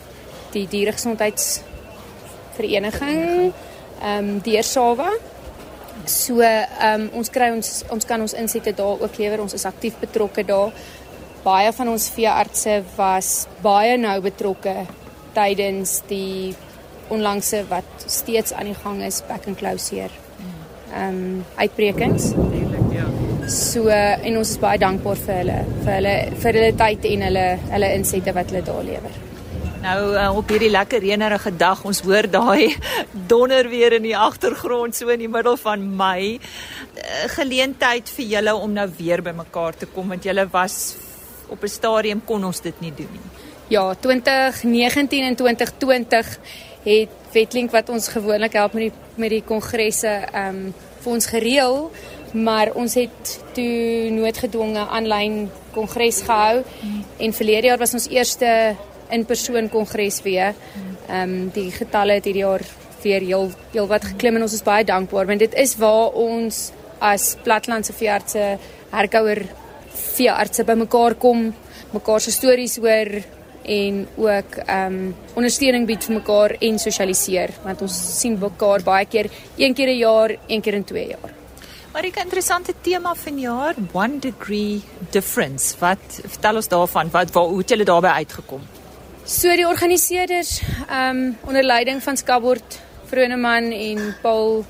die 0.59 0.69
dieregesondheidsvereniging 0.75 3.23
ehm 4.03 4.19
um, 4.19 4.43
Deersawa. 4.43 5.11
So 6.07 6.41
ehm 6.41 7.01
um, 7.01 7.09
ons 7.21 7.31
kry 7.35 7.51
ons 7.55 7.83
ons 7.91 8.07
kan 8.07 8.21
ons 8.21 8.35
insette 8.39 8.73
daar 8.77 9.03
ook 9.03 9.19
lewer. 9.19 9.43
Ons 9.43 9.55
is 9.59 9.67
aktief 9.67 9.99
betrokke 10.01 10.45
daar. 10.47 10.73
Baie 11.43 11.73
van 11.73 11.89
ons 11.89 12.09
veeartse 12.15 12.83
was 12.97 13.47
baie 13.63 13.97
nou 13.99 14.21
betrokke 14.23 14.87
tydens 15.35 16.03
die 16.09 16.55
onlangse 17.09 17.65
wat 17.69 18.07
steeds 18.07 18.53
aan 18.53 18.73
die 18.73 18.79
gang 18.83 19.03
is 19.05 19.23
back 19.29 19.47
and 19.47 19.59
closeer. 19.59 20.11
Ehm 20.95 21.09
um, 21.09 21.45
uitbrekings. 21.57 22.35
So 23.49 23.89
en 23.89 24.37
ons 24.37 24.51
is 24.51 24.59
baie 24.61 24.79
dankbaar 24.79 25.17
vir 25.27 25.41
hulle 25.41 25.63
vir 25.85 25.95
hulle 25.95 26.19
vir 26.43 26.53
hulle 26.53 26.77
tyd 26.85 27.11
en 27.15 27.27
hulle 27.31 27.49
hulle 27.73 27.97
insette 27.97 28.37
wat 28.37 28.53
hulle 28.53 28.67
daar 28.67 28.85
lewer. 28.85 29.28
Nou 29.79 30.15
uh, 30.15 30.37
op 30.37 30.49
hierdie 30.51 30.71
lekker 30.75 31.03
reënerige 31.05 31.53
dag, 31.57 31.85
ons 31.87 32.01
hoor 32.03 32.27
daai 32.31 32.75
donder 33.31 33.69
weer 33.71 33.95
in 33.99 34.03
die 34.09 34.17
agtergrond 34.17 34.97
so 34.97 35.11
in 35.15 35.23
die 35.23 35.31
middel 35.31 35.55
van 35.61 35.85
Mei. 35.97 36.39
Uh, 36.39 37.29
geleentheid 37.37 38.11
vir 38.17 38.33
julle 38.33 38.55
om 38.59 38.75
nou 38.75 38.89
weer 38.99 39.23
bymekaar 39.23 39.79
te 39.79 39.87
kom 39.93 40.11
want 40.11 40.27
julle 40.27 40.49
was 40.51 40.97
op 41.49 41.63
'n 41.63 41.71
stadium 41.71 42.25
kon 42.25 42.45
ons 42.45 42.61
dit 42.61 42.81
nie 42.81 42.93
doen 42.95 43.13
nie. 43.13 43.29
Ja, 43.69 43.95
2019 43.95 45.25
en 45.25 45.37
2020 45.37 46.39
het 46.83 47.09
Wetlink 47.33 47.71
wat 47.71 47.89
ons 47.89 48.09
gewoonlik 48.09 48.53
help 48.53 48.73
met 48.73 48.83
die 48.91 48.93
met 49.15 49.31
die 49.31 49.43
kongresse 49.43 50.09
ehm 50.33 50.57
um, 50.57 50.75
vir 50.99 51.13
ons 51.13 51.27
gereël, 51.27 51.91
maar 52.33 52.73
ons 52.75 52.95
het 52.95 53.41
toe 53.55 54.11
noodgedwonge 54.11 54.89
aanlyn 54.89 55.51
kongres 55.71 56.23
gehou 56.27 56.65
mm. 56.65 57.05
en 57.17 57.33
verlede 57.33 57.67
jaar 57.67 57.79
was 57.79 57.95
ons 57.95 58.09
eerste 58.09 58.75
in 59.11 59.25
persoon 59.25 59.69
kongres 59.69 60.23
weer. 60.23 60.55
Ehm 61.09 61.23
um, 61.23 61.49
die 61.55 61.71
getalle 61.71 62.19
het 62.19 62.25
hierdie 62.25 62.45
jaar 62.45 62.65
weer 63.03 63.21
heel 63.21 63.51
heel 63.73 63.87
wat 63.87 64.05
geklim 64.05 64.37
en 64.37 64.43
ons 64.43 64.53
is 64.53 64.67
baie 64.67 64.85
dankbaar 64.85 65.27
want 65.27 65.39
dit 65.39 65.55
is 65.55 65.77
waar 65.77 66.13
ons 66.13 66.73
as 66.99 67.37
platlandse 67.45 67.95
veeartse 67.95 68.59
herkouer 68.91 69.45
veeartse 69.99 70.65
bymekaar 70.65 71.15
kom, 71.15 71.53
mekaar 71.93 72.21
se 72.21 72.33
stories 72.33 72.77
hoor 72.83 73.13
en 73.69 74.07
ook 74.17 74.61
ehm 74.65 74.93
um, 74.93 75.15
ondersteuning 75.35 75.87
bied 75.87 76.05
vir 76.05 76.15
mekaar 76.21 76.57
en 76.61 76.79
sosialiseer 76.79 77.53
want 77.65 77.83
ons 77.83 77.97
sien 78.21 78.39
mekaar 78.41 78.85
baie 78.85 79.07
keer 79.07 79.31
een 79.57 79.75
keer 79.75 79.89
'n 79.89 79.99
jaar, 79.99 80.37
een 80.47 80.61
keer 80.61 80.75
in 80.75 80.85
2 80.85 81.09
jaar. 81.09 81.33
Maar 81.93 82.03
'n 82.03 82.21
interessante 82.25 82.75
tema 82.81 83.15
van 83.15 83.39
jaar, 83.39 83.75
one 83.93 84.19
degree 84.19 84.83
difference. 85.11 85.75
Wat 85.79 86.21
vertel 86.27 86.55
ons 86.55 86.69
daarvan? 86.69 87.11
Wat 87.11 87.31
waar 87.31 87.45
hoe 87.45 87.59
het 87.59 87.69
julle 87.69 87.85
daarbey 87.85 88.11
uitgekom? 88.11 88.61
So 89.29 89.53
die 89.53 89.67
organiseerders 89.69 90.63
um, 90.89 91.35
onder 91.45 91.63
leiding 91.63 91.99
van 92.01 92.17
Skabord 92.17 92.79
Vroneman 93.11 93.67
en 93.77 94.15
Paul 94.23 94.65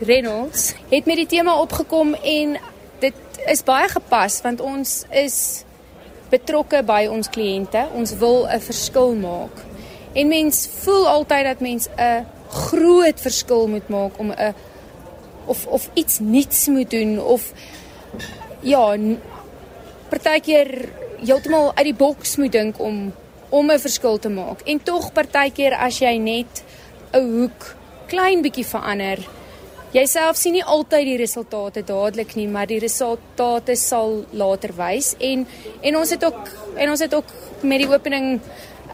Reynolds 0.00 0.72
het 0.90 1.06
met 1.06 1.20
die 1.20 1.26
tema 1.30 1.54
opgekom 1.60 2.10
en 2.14 2.56
dit 2.98 3.38
is 3.46 3.62
baie 3.62 3.86
gepas 3.92 4.40
want 4.42 4.58
ons 4.60 4.96
is 5.14 5.36
betrokke 6.34 6.82
by 6.82 7.06
ons 7.14 7.30
kliënte. 7.30 7.84
Ons 7.94 8.16
wil 8.18 8.42
'n 8.50 8.58
verskil 8.66 9.14
maak. 9.14 9.62
En 10.18 10.28
mens 10.28 10.66
voel 10.82 11.08
altyd 11.08 11.44
dat 11.44 11.60
mens 11.60 11.88
'n 11.94 12.26
groot 12.50 13.20
verskil 13.20 13.68
moet 13.68 13.88
maak 13.88 14.18
om 14.18 14.34
'n 14.34 14.54
of 15.46 15.66
of 15.66 15.90
iets 15.94 16.18
nuuts 16.18 16.66
moet 16.66 16.90
doen 16.90 17.22
of 17.22 17.52
ja, 18.60 18.98
partykeer 20.08 20.88
heeltemal 21.24 21.70
uit 21.74 21.84
die 21.84 21.94
boks 21.94 22.36
moet 22.36 22.52
dink 22.52 22.80
om 22.80 23.12
om 23.52 23.70
'n 23.70 23.78
verskil 23.78 24.18
te 24.18 24.28
maak. 24.28 24.64
En 24.64 24.82
tog 24.82 25.12
partykeer 25.12 25.76
as 25.76 26.00
jy 26.00 26.16
net 26.18 26.64
'n 27.12 27.20
hoek 27.20 27.76
klein 28.08 28.42
bietjie 28.42 28.66
verander, 28.66 29.18
Jouself 29.92 30.38
sien 30.40 30.54
nie 30.56 30.64
altyd 30.64 31.04
die 31.04 31.16
resultate 31.20 31.82
dadelik 31.84 32.30
nie, 32.38 32.46
maar 32.48 32.64
die 32.70 32.78
resultate 32.80 33.74
sal 33.76 34.22
later 34.32 34.72
wys 34.78 35.10
en 35.20 35.42
en 35.84 35.98
ons 36.00 36.12
het 36.14 36.24
ook 36.24 36.48
en 36.80 36.92
ons 36.94 37.02
het 37.04 37.12
ook 37.14 37.34
met 37.60 37.82
die 37.82 37.88
opening 37.90 38.28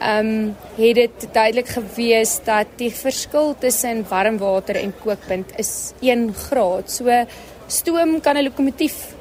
ehm 0.00 0.32
um, 0.32 0.56
het 0.74 0.98
dit 0.98 1.28
duidelik 1.34 1.70
gewees 1.76 2.32
dat 2.46 2.66
die 2.82 2.90
verskil 2.90 3.54
tussen 3.62 4.02
warm 4.10 4.40
water 4.42 4.80
en 4.82 4.94
kookpunt 5.04 5.54
is 5.58 5.92
1 6.00 6.34
graad. 6.34 6.90
So 6.90 7.24
stoom 7.68 8.20
kan 8.20 8.36
'n 8.36 8.44
lokomotief 8.50 9.14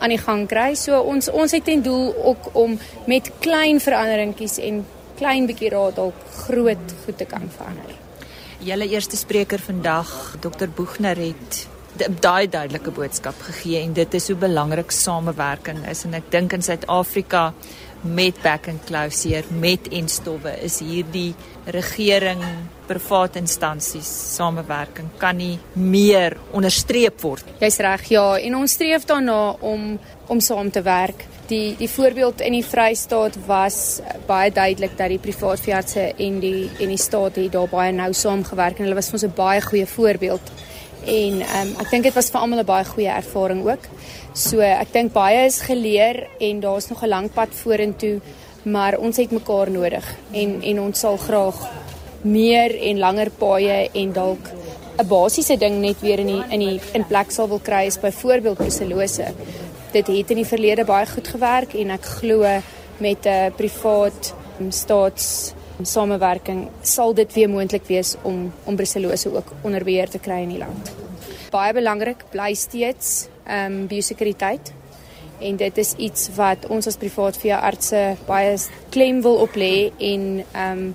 aan 0.00 0.14
die 0.14 0.20
gang 0.20 0.46
kry. 0.48 0.74
So 0.74 0.98
ons 1.00 1.28
ons 1.30 1.52
het 1.52 1.64
ten 1.68 1.84
doel 1.84 2.14
ook 2.32 2.50
om 2.58 2.78
met 3.10 3.30
klein 3.44 3.80
veranderingkies 3.80 4.58
en 4.66 4.84
klein 5.20 5.48
bietjie 5.50 5.72
raad 5.74 5.98
dalk 6.00 6.24
groot 6.46 6.94
goed 7.04 7.18
te 7.20 7.28
kan 7.28 7.50
verander. 7.56 7.98
Julle 8.60 8.88
eerste 8.92 9.16
spreker 9.16 9.60
vandag, 9.60 10.10
Dr 10.40 10.68
Boegner 10.76 11.16
het 11.16 11.66
daai 12.00 12.48
duidelike 12.48 12.92
boodskap 12.94 13.38
gegee 13.44 13.80
en 13.82 13.92
dit 13.96 14.14
is 14.14 14.28
hoe 14.30 14.36
belangrik 14.38 14.92
samewerking 14.94 15.82
is 15.90 16.04
en 16.06 16.14
ek 16.16 16.28
dink 16.32 16.54
in 16.56 16.62
Suid-Afrika 16.64 17.50
met 18.02 18.38
back 18.44 18.68
and 18.70 18.84
closure 18.88 19.44
met 19.50 19.88
en 19.92 20.08
stowwe 20.08 20.54
is 20.64 20.78
hierdie 20.84 21.34
regering 21.66 22.44
private 22.90 23.38
instansies 23.38 24.10
samewerking 24.36 25.10
kan 25.22 25.38
nie 25.38 25.58
meer 25.74 26.36
onderstreep 26.52 27.22
word. 27.22 27.46
Jy's 27.62 27.78
reg, 27.86 28.08
ja, 28.10 28.24
en 28.38 28.62
ons 28.62 28.78
streef 28.78 29.06
daarna 29.06 29.42
om 29.60 29.92
om 30.30 30.40
saam 30.40 30.70
te 30.70 30.82
werk 30.86 31.24
die 31.50 31.74
die 31.78 31.90
voorbeeld 31.90 32.40
in 32.46 32.54
die 32.58 32.64
Vrystaat 32.66 33.36
was 33.46 34.00
baie 34.28 34.52
duidelik 34.54 34.96
dat 34.98 35.10
die 35.12 35.20
privaat 35.22 35.62
veeartse 35.64 36.06
en 36.26 36.40
die 36.42 36.68
en 36.78 36.92
die 36.92 37.00
staat 37.00 37.38
het 37.40 37.52
daar 37.54 37.70
baie 37.70 37.92
nou 37.96 38.10
saamgewerk 38.14 38.78
en 38.78 38.86
hulle 38.86 38.98
was 38.98 39.10
vir 39.10 39.18
ons 39.18 39.26
'n 39.28 39.36
baie 39.36 39.60
goeie 39.60 39.86
voorbeeld. 39.86 40.52
En 41.06 41.40
ehm 41.40 41.68
um, 41.68 41.74
ek 41.80 41.90
dink 41.90 42.04
dit 42.04 42.14
was 42.14 42.30
vir 42.30 42.40
almal 42.40 42.60
'n 42.60 42.72
baie 42.74 42.84
goeie 42.84 43.12
ervaring 43.22 43.62
ook. 43.66 43.84
So 44.34 44.60
ek 44.60 44.92
dink 44.92 45.12
baie 45.12 45.46
is 45.46 45.60
geleer 45.60 46.26
en 46.40 46.60
daar's 46.60 46.88
nog 46.88 47.02
'n 47.02 47.08
lang 47.08 47.32
pad 47.32 47.48
vorentoe, 47.62 48.20
maar 48.62 48.98
ons 48.98 49.16
het 49.16 49.30
mekaar 49.30 49.70
nodig 49.70 50.04
en 50.32 50.62
en 50.62 50.80
ons 50.80 50.98
sal 50.98 51.16
graag 51.16 51.56
meer 52.22 52.74
en 52.90 52.98
langer 52.98 53.30
paaie 53.30 53.88
en 53.92 54.12
dalk 54.12 54.50
'n 54.98 55.06
basiese 55.06 55.56
ding 55.56 55.80
net 55.80 56.00
weer 56.00 56.18
in 56.18 56.26
die 56.26 56.42
in 56.50 56.60
die 56.60 56.80
in 56.92 57.04
plek 57.04 57.30
sal 57.30 57.48
wil 57.48 57.60
kry 57.60 57.86
is 57.86 58.00
byvoorbeeld 58.00 58.58
brucellose 58.58 59.32
dit 59.92 60.06
het 60.06 60.30
in 60.30 60.36
die 60.36 60.46
verlede 60.46 60.84
baie 60.84 61.06
goed 61.06 61.28
gewerk 61.28 61.74
en 61.74 61.90
ek 61.90 62.04
glo 62.20 62.44
met 62.98 63.26
'n 63.26 63.52
privaat 63.56 64.34
staats 64.68 65.54
samewerking 65.82 66.68
sal 66.82 67.14
dit 67.14 67.32
weer 67.32 67.48
moontlik 67.48 67.86
wees 67.86 68.16
om 68.22 68.52
om 68.64 68.76
brucellose 68.76 69.34
ook 69.34 69.52
onder 69.62 69.84
beheer 69.84 70.08
te 70.08 70.18
kry 70.18 70.42
in 70.42 70.48
die 70.48 70.58
land. 70.58 70.92
Baie 71.50 71.72
belangrik 71.72 72.24
bly 72.30 72.54
steeds 72.54 73.28
ehm 73.46 73.72
um, 73.72 73.86
biosekuriteit 73.86 74.72
en 75.40 75.56
dit 75.56 75.78
is 75.78 75.94
iets 75.96 76.28
wat 76.36 76.66
ons 76.68 76.86
as 76.86 76.96
privaat 76.96 77.36
veeartse 77.36 78.16
baie 78.26 78.56
klem 78.90 79.22
wil 79.22 79.40
op 79.46 79.56
lê 79.56 79.90
en 79.98 80.44
ehm 80.52 80.78
um, 80.78 80.94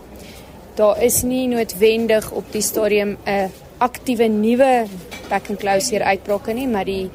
daar 0.76 1.04
is 1.04 1.22
nie 1.24 1.48
noodwendig 1.48 2.32
op 2.32 2.52
die 2.52 2.62
stadium 2.62 3.18
'n 3.26 3.52
aktiewe 3.78 4.28
nuwe 4.28 4.86
back 5.30 5.50
and 5.50 5.60
closure 5.60 6.04
uitbrake 6.04 6.54
nie, 6.54 6.68
maar 6.68 6.86
die 6.86 7.10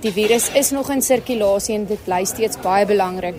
die 0.00 0.12
virus 0.12 0.50
is 0.54 0.70
nog 0.70 0.90
in 0.90 1.02
sirkulasie 1.02 1.74
en 1.74 1.86
dit 1.86 2.04
bly 2.04 2.24
steeds 2.24 2.58
baie 2.62 2.86
belangrik 2.86 3.38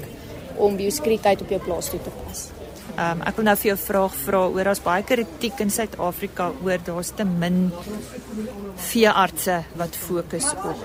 om 0.55 0.75
biosekuriteit 0.75 1.41
op 1.41 1.49
jou 1.49 1.61
plaas 1.61 1.89
toe 1.89 1.99
te 2.01 2.09
pas. 2.09 2.49
Ehm 2.95 3.11
um, 3.11 3.21
ek 3.27 3.35
wil 3.35 3.45
nou 3.45 3.55
vir 3.55 3.67
jou 3.67 3.77
'n 3.77 3.85
vraag 3.85 4.15
vra 4.25 4.41
oor 4.47 4.67
as 4.67 4.81
baie 4.81 5.03
kritiek 5.03 5.59
in 5.59 5.69
Suid-Afrika 5.69 6.51
oor 6.63 6.77
daar's 6.85 7.11
te 7.15 7.23
min 7.23 7.71
veeartse 8.75 9.63
wat 9.75 9.95
fokus 9.95 10.51
op 10.51 10.75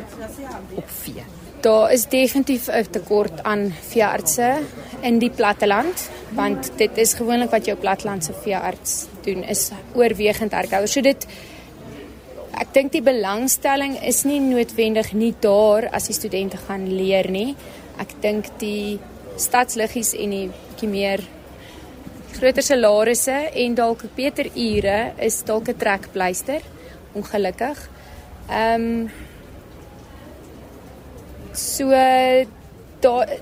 op 0.77 0.89
vee. 1.05 1.25
Daar 1.61 1.93
is 1.93 2.07
definitief 2.07 2.69
'n 2.69 2.91
tekort 2.91 3.43
aan 3.43 3.75
veeartse 3.91 4.63
in 5.01 5.19
die 5.19 5.31
platteland 5.31 6.09
want 6.29 6.71
dit 6.77 6.97
is 6.97 7.15
gewoonlik 7.15 7.51
wat 7.51 7.65
jou 7.65 7.77
plattelandse 7.79 8.33
veearts 8.33 9.07
doen 9.23 9.45
is 9.45 9.71
oorwegend 9.95 10.53
herkouer. 10.53 10.89
So 10.89 11.01
dit 11.01 11.27
ek 12.53 12.73
dink 12.75 12.93
die 12.93 13.03
belangstelling 13.03 13.99
is 14.03 14.25
nie 14.25 14.41
noodwendig 14.41 15.13
nie 15.13 15.35
daar 15.41 15.89
as 15.93 16.07
die 16.07 16.15
studente 16.15 16.57
gaan 16.57 16.87
leer 16.97 17.31
nie. 17.31 17.57
Ek 17.99 18.15
dink 18.21 18.47
die 18.59 18.99
stadsliggies 19.37 20.15
en 20.15 20.31
die 20.31 20.51
bietjie 20.51 20.89
meer 20.89 21.23
groter 22.39 22.63
salarisse 22.63 23.37
en 23.55 23.75
dalk 23.75 24.05
beter 24.15 24.51
ure 24.55 25.13
is 25.19 25.43
dalk 25.43 25.69
'n 25.69 25.79
trekpleister 25.79 26.63
ongelukkig. 27.15 27.89
Ehm 28.49 28.83
um, 28.83 29.11
so 31.59 31.91
daar 33.05 33.37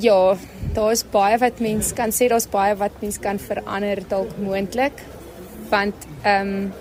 ja, 0.00 0.36
daar 0.74 0.92
is 0.92 1.04
baie 1.04 1.38
wat 1.38 1.60
mens 1.60 1.92
kan 1.96 2.14
sê 2.14 2.28
daar's 2.32 2.48
baie 2.50 2.76
wat 2.80 3.02
mens 3.02 3.18
kan 3.22 3.38
verander 3.38 4.02
dalk 4.08 4.38
moontlik 4.38 5.04
want 5.70 6.08
ehm 6.22 6.56
um, 6.56 6.72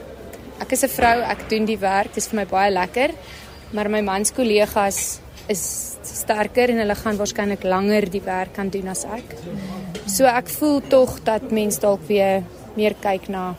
Ek 0.62 0.76
is 0.76 0.84
'n 0.86 0.94
vrou, 0.94 1.18
ek 1.26 1.50
doen 1.50 1.66
die 1.66 1.80
werk, 1.80 2.14
dit 2.14 2.22
is 2.22 2.28
vir 2.30 2.38
my 2.42 2.46
baie 2.46 2.72
lekker. 2.72 3.12
Maar 3.74 3.90
my 3.90 4.02
mans 4.02 4.32
kollegas 4.32 5.20
is 5.50 5.64
sterker 6.04 6.70
en 6.70 6.78
hulle 6.84 6.96
gaan 6.96 7.18
waarskynlik 7.18 7.64
langer 7.64 8.06
die 8.10 8.22
werk 8.22 8.54
kan 8.54 8.70
doen 8.70 8.88
as 8.88 9.04
ek. 9.06 9.26
So 10.06 10.26
ek 10.26 10.48
voel 10.50 10.82
tog 10.88 11.24
dat 11.24 11.52
mens 11.52 11.80
dalk 11.80 12.06
weer 12.08 12.44
meer 12.76 12.94
kyk 12.94 13.30
na 13.30 13.56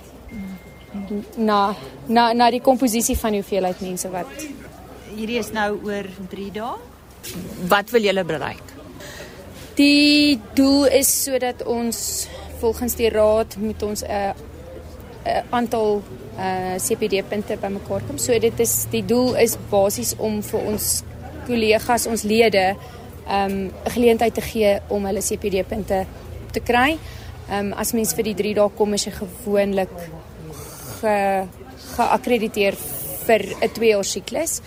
na 1.36 1.74
na 2.08 2.32
na 2.32 2.50
die 2.50 2.60
komposisie 2.60 3.16
van 3.16 3.34
hoeveelheid 3.34 3.80
mense 3.80 4.08
wat 4.10 4.30
hierdie 5.16 5.38
is 5.38 5.50
nou 5.52 5.80
oor 5.84 6.06
3 6.30 6.50
dae. 6.52 6.91
Wat 7.68 7.90
wil 7.90 8.02
julle 8.02 8.24
bereik? 8.24 8.72
Die 9.74 10.40
doel 10.54 10.86
is 10.86 11.10
sodat 11.24 11.62
ons 11.64 12.28
volgens 12.60 12.94
die 12.94 13.08
raad 13.10 13.56
moet 13.58 13.82
ons 13.82 14.02
'n 14.02 14.10
uh, 14.10 14.34
'n 15.24 15.44
aantal 15.50 16.02
uh 16.38 16.74
CPD 16.76 17.22
punte 17.28 17.56
bymekaar 17.60 18.02
kom. 18.06 18.18
So 18.18 18.38
dit 18.38 18.60
is 18.60 18.86
die 18.90 19.04
doel 19.04 19.34
is 19.34 19.56
basies 19.70 20.14
om 20.16 20.42
vir 20.42 20.60
ons 20.60 21.02
kollegas, 21.46 22.06
ons 22.06 22.22
lede 22.22 22.76
um 23.26 23.70
'n 23.70 23.90
geleentheid 23.94 24.34
te 24.34 24.40
gee 24.40 24.80
om 24.88 25.04
hulle 25.04 25.22
CPD 25.22 25.66
punte 25.68 26.06
te 26.52 26.60
kry. 26.60 26.98
Um 27.50 27.72
as 27.72 27.92
mens 27.92 28.14
vir 28.14 28.24
die 28.24 28.34
3 28.34 28.54
dae 28.54 28.70
kom 28.76 28.94
is 28.94 29.04
jy 29.04 29.12
gewoonlik 29.12 29.96
ge 31.00 31.46
geakkrediteer 31.96 32.74
vir 33.26 33.40
'n 33.60 33.68
2 33.72 33.88
jaar 33.88 34.04
siklus 34.04 34.60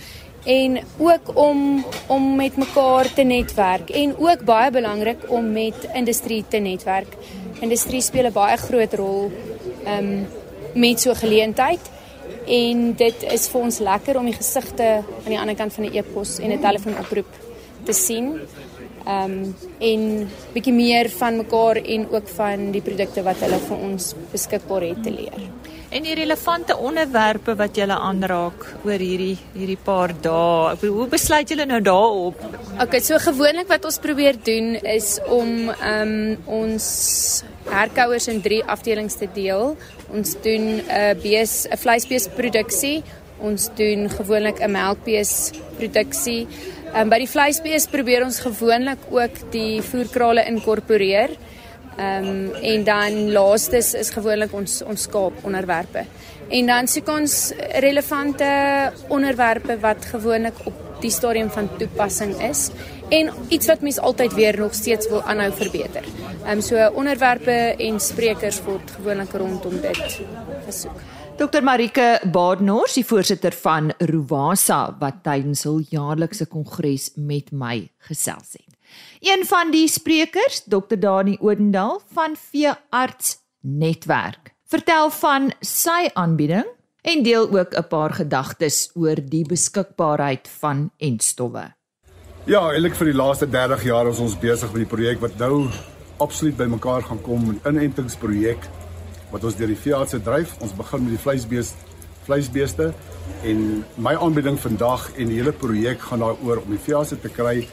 en 0.46 0.80
ook 0.98 1.32
om 1.34 1.86
om 2.08 2.36
met 2.36 2.58
mekaar 2.58 3.14
te 3.14 3.22
netwerk 3.22 3.90
en 3.90 4.18
ook 4.18 4.44
baie 4.46 4.72
belangrik 4.72 5.18
om 5.28 5.52
met 5.52 5.88
industrie 5.94 6.44
te 6.48 6.58
netwerk. 6.58 7.18
Industrie 7.60 8.02
speel 8.02 8.26
'n 8.26 8.34
baie 8.34 8.58
groot 8.58 8.94
rol 8.94 9.32
um 9.88 10.28
met 10.74 11.00
so 11.00 11.14
geleentheid 11.14 11.80
en 12.48 12.94
dit 12.94 13.24
is 13.24 13.48
vir 13.48 13.62
ons 13.62 13.80
lekker 13.80 14.18
om 14.18 14.26
die 14.26 14.38
gesigte 14.38 14.84
aan 15.24 15.34
die 15.34 15.40
ander 15.40 15.56
kant 15.56 15.74
van 15.74 15.84
die 15.84 15.98
e-pos 16.00 16.40
en 16.40 16.52
'n 16.52 16.60
telefoonoproep 16.60 17.32
te 17.84 17.94
sien. 17.94 18.40
Ehm 19.06 19.32
um, 19.32 19.56
en 19.86 20.30
bietjie 20.54 20.74
meer 20.74 21.10
van 21.14 21.38
mekaar 21.38 21.78
en 21.78 22.08
ook 22.10 22.28
van 22.38 22.72
die 22.74 22.82
produkte 22.82 23.22
wat 23.26 23.42
hulle 23.46 23.60
vir 23.68 23.84
ons 23.90 24.14
beskikbaar 24.32 24.82
het 24.82 25.04
te 25.06 25.12
leer. 25.14 25.44
En 25.96 26.04
die 26.04 26.16
relevante 26.18 26.74
onderwerpe 26.78 27.54
wat 27.56 27.78
julle 27.78 27.96
aanraak 27.96 28.66
oor 28.84 29.00
hierdie 29.00 29.38
hierdie 29.54 29.78
paar 29.78 30.12
dae. 30.26 30.72
Ek 30.72 30.82
bedoel, 30.82 30.96
hoe 30.98 31.08
besluit 31.12 31.54
julle 31.54 31.68
nou 31.70 31.80
daarop? 31.86 32.42
Okay, 32.82 33.00
so 33.00 33.20
gewoonlik 33.22 33.70
wat 33.70 33.86
ons 33.86 34.02
probeer 34.02 34.40
doen 34.44 34.74
is 34.82 35.20
om 35.30 35.70
ehm 35.70 36.16
um, 36.16 36.50
ons 36.64 36.88
herkouers 37.70 38.28
in 38.34 38.42
drie 38.42 38.64
afdelings 38.66 39.20
te 39.22 39.30
deel. 39.38 39.76
Ons 40.10 40.34
doen 40.42 40.66
'n 40.80 40.82
uh, 40.90 41.14
bees 41.22 41.68
'n 41.70 41.78
vleisbeesproduksie. 41.78 43.04
Ons 43.38 43.70
doen 43.78 44.10
gewoonlik 44.10 44.60
'n 44.60 44.72
melkbeesproduksie. 44.72 46.48
Ehm 46.48 46.76
um, 47.02 47.10
by 47.12 47.20
die 47.22 47.30
vleisbees 47.30 47.88
probeer 47.92 48.26
ons 48.26 48.40
gewoonlik 48.44 49.10
ook 49.14 49.42
die 49.54 49.82
voerkrale 49.86 50.46
inkorporeer. 50.52 51.36
Ehm 51.96 52.26
um, 52.28 52.54
en 52.60 52.84
dan 52.84 53.32
laastes 53.32 53.94
is 53.96 54.10
gewoonlik 54.12 54.54
ons 54.54 54.82
ons 54.84 55.06
skaap 55.08 55.44
onderwerpe. 55.48 56.04
En 56.50 56.68
dan 56.68 56.88
soek 56.92 57.08
ons 57.10 57.36
relevante 57.82 58.50
onderwerpe 59.08 59.78
wat 59.80 60.06
gewoonlik 60.12 60.60
op 60.66 60.82
die 61.02 61.12
stadium 61.12 61.50
van 61.50 61.70
toepassing 61.78 62.36
is 62.50 62.70
en 63.10 63.32
iets 63.48 63.68
wat 63.68 63.82
mens 63.82 64.00
altyd 64.00 64.34
weer 64.34 64.60
nog 64.60 64.74
steeds 64.74 65.10
wil 65.10 65.24
aanhou 65.24 65.52
verbeter. 65.56 66.04
Ehm 66.44 66.58
um, 66.58 66.62
so 66.62 66.90
onderwerpe 66.94 67.76
en 67.90 68.00
sprekers 68.00 68.64
word 68.64 68.92
gewoonlik 69.00 69.32
rondom 69.32 69.82
dit 69.82 70.20
gesoek. 70.66 71.00
Dr 71.36 71.60
Marike 71.68 72.22
Baadnors, 72.32 72.94
die 72.96 73.04
voorsitter 73.04 73.52
van 73.60 73.90
Ruwasa 74.00 74.96
wat 75.02 75.18
tydens 75.26 75.66
hul 75.68 75.82
jaarlikse 75.92 76.46
kongres 76.48 77.10
met 77.20 77.50
my 77.52 77.90
gesels 78.08 78.54
het. 78.56 78.78
Een 79.20 79.44
van 79.50 79.74
die 79.74 79.90
sprekers, 79.92 80.62
Dr 80.64 80.96
Dani 80.96 81.36
Odendaal 81.44 82.00
van 82.16 82.38
Veearts 82.40 83.34
Netwerk, 83.68 84.54
vertel 84.72 85.12
van 85.18 85.52
sy 85.60 86.06
aanbieding 86.14 86.70
en 87.04 87.24
deel 87.28 87.52
ook 87.52 87.76
'n 87.76 87.88
paar 87.90 88.16
gedagtes 88.16 88.90
oor 88.96 89.20
die 89.20 89.44
beskikbaarheid 89.44 90.48
van 90.48 90.92
entstowwe. 90.98 91.76
Ja, 92.46 92.72
eintlik 92.72 92.96
vir 92.96 93.12
die 93.12 93.20
laaste 93.20 93.50
30 93.50 93.84
jaar 93.84 94.08
is 94.08 94.20
ons 94.20 94.40
besig 94.40 94.72
met 94.72 94.88
die 94.88 94.96
projek 94.96 95.20
wat 95.20 95.38
nou 95.38 95.68
absoluut 96.18 96.56
bymekaar 96.56 97.04
gaan 97.04 97.22
kom, 97.22 97.52
'n 97.52 97.60
inentingsprojek 97.66 98.85
wat 99.32 99.44
ons 99.44 99.58
deur 99.58 99.68
die 99.68 99.80
veeartse 99.80 100.22
dryf. 100.22 100.56
Ons 100.60 100.76
begin 100.76 101.04
met 101.04 101.16
die 101.16 101.22
vleisbeeste, 101.22 101.94
vleisbeeste 102.26 102.94
en 103.46 103.84
my 104.02 104.16
aanbieding 104.22 104.58
vandag 104.62 105.12
en 105.18 105.30
die 105.30 105.40
hele 105.42 105.54
projek 105.54 106.02
gaan 106.10 106.24
daaroor 106.26 106.64
om 106.64 106.74
die 106.74 106.82
veeartse 106.82 107.20
te 107.22 107.30
kry 107.30 107.68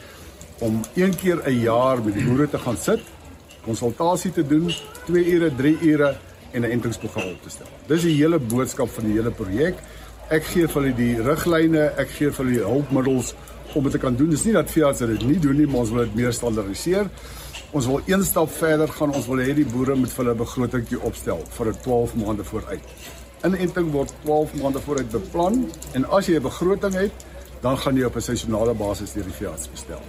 om 0.63 0.81
een 0.95 1.15
keer 1.15 1.41
'n 1.45 1.59
jaar 1.59 2.03
met 2.03 2.13
die 2.13 2.25
boere 2.25 2.49
te 2.49 2.57
gaan 2.57 2.77
sit, 2.77 3.01
konsultasie 3.65 4.31
te 4.31 4.47
doen, 4.47 4.73
2 5.05 5.25
ure, 5.25 5.55
3 5.55 5.77
ure 5.81 6.17
en 6.51 6.61
'n 6.61 6.71
entingsprogram 6.71 7.29
op 7.29 7.41
te 7.41 7.49
stel. 7.49 7.67
Dis 7.87 8.01
die 8.01 8.15
hele 8.15 8.39
boodskap 8.39 8.89
van 8.89 9.03
die 9.03 9.13
hele 9.13 9.31
projek. 9.31 9.75
Ek 10.29 10.43
gee 10.43 10.67
vir 10.67 10.81
hulle 10.81 10.95
die 10.95 11.21
riglyne, 11.21 11.91
ek 11.97 12.09
gee 12.09 12.31
vir 12.31 12.45
hulle 12.45 12.57
die 12.57 12.65
hulpmiddels 12.65 13.33
om 13.73 13.83
dit 13.83 13.91
te 13.91 13.97
kan 13.97 14.15
doen. 14.15 14.29
Dis 14.29 14.43
nie 14.43 14.53
dat 14.53 14.71
veeartse 14.71 15.07
dit 15.07 15.25
nie 15.25 15.39
doen 15.39 15.57
nie, 15.57 15.67
maar 15.67 15.79
ons 15.79 15.89
wil 15.89 16.03
dit 16.03 16.15
meer 16.15 16.33
standaardiseer. 16.33 17.09
Ons 17.73 17.87
wil 17.89 18.01
een 18.05 18.23
stap 18.23 18.51
verder 18.53 18.87
gaan. 18.87 19.13
Ons 19.17 19.25
wil 19.25 19.39
hê 19.41 19.53
die 19.57 19.65
boere 19.65 19.95
moet 19.97 20.11
vir 20.13 20.21
hulle 20.21 20.35
begrotingkie 20.37 20.99
opstel 21.09 21.39
vir 21.55 21.67
'n 21.71 21.79
12 21.81 22.11
maande 22.15 22.43
vooruit. 22.45 22.83
Inenting 23.43 23.91
word 23.91 24.13
12 24.25 24.53
maande 24.61 24.79
vooruit 24.79 25.09
beplan 25.09 25.71
en 25.93 26.05
as 26.05 26.27
jy 26.27 26.35
'n 26.35 26.41
begroting 26.41 26.93
het, 26.93 27.11
dan 27.61 27.77
gaan 27.77 27.95
jy 27.95 28.03
op 28.03 28.15
'n 28.15 28.21
seisonale 28.21 28.73
basis 28.73 29.13
die 29.13 29.23
veearts 29.23 29.69
bestel. 29.71 30.01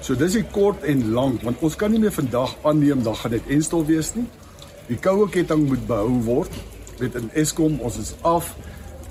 So 0.00 0.14
dis 0.14 0.32
die 0.32 0.44
kort 0.44 0.82
en 0.82 1.12
lank 1.12 1.42
want 1.42 1.56
ons 1.60 1.76
kan 1.76 1.90
nie 1.90 2.00
meer 2.00 2.12
vandag 2.12 2.56
aanneem 2.62 3.02
dan 3.02 3.14
gaan 3.14 3.30
dit 3.30 3.46
enstol 3.48 3.86
wees 3.86 4.14
nie. 4.14 4.26
Die 4.88 4.98
koue 4.98 5.28
ketting 5.28 5.68
moet 5.68 5.86
behou 5.86 6.22
word. 6.24 6.50
Met 6.98 7.14
in 7.14 7.30
Eskom 7.34 7.78
ons 7.80 7.98
is 7.98 8.14
af 8.22 8.56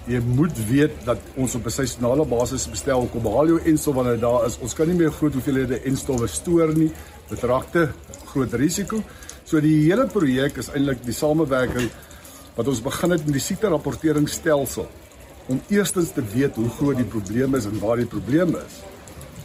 jy 0.05 0.19
moet 0.25 0.67
weet 0.67 0.91
dat 1.05 1.17
ons 1.35 1.55
op 1.55 1.65
'n 1.65 1.69
seisonale 1.69 2.25
basis 2.25 2.69
bestel 2.69 3.07
kom 3.11 3.25
haal 3.25 3.47
jou 3.47 3.59
enstof 3.63 3.95
wanneer 3.95 4.19
daar 4.19 4.45
is. 4.45 4.57
Ons 4.59 4.73
kan 4.73 4.87
nie 4.87 4.95
meer 4.95 5.11
groot 5.11 5.33
hoeveelhede 5.33 5.81
enstowwe 5.81 6.27
stoor 6.27 6.77
nie. 6.77 6.91
Dit 7.31 7.43
raak 7.47 7.71
te 7.71 7.87
groot 8.31 8.53
risiko. 8.59 9.01
So 9.47 9.59
die 9.63 9.77
hele 9.87 10.07
projek 10.11 10.59
is 10.61 10.69
eintlik 10.71 11.03
die 11.05 11.15
samewerking 11.15 11.89
wat 12.55 12.67
ons 12.67 12.81
begin 12.83 13.15
het 13.15 13.23
met 13.25 13.37
die 13.37 13.43
siekte 13.43 13.71
rapporteringsstelsel 13.71 14.87
om 15.51 15.61
eerstens 15.71 16.11
te 16.15 16.23
weet 16.33 16.55
hoe 16.59 16.69
groot 16.77 16.99
die 16.99 17.07
probleem 17.07 17.55
is 17.55 17.65
en 17.67 17.79
waar 17.79 17.99
die 17.99 18.07
probleem 18.07 18.55
is. 18.59 18.79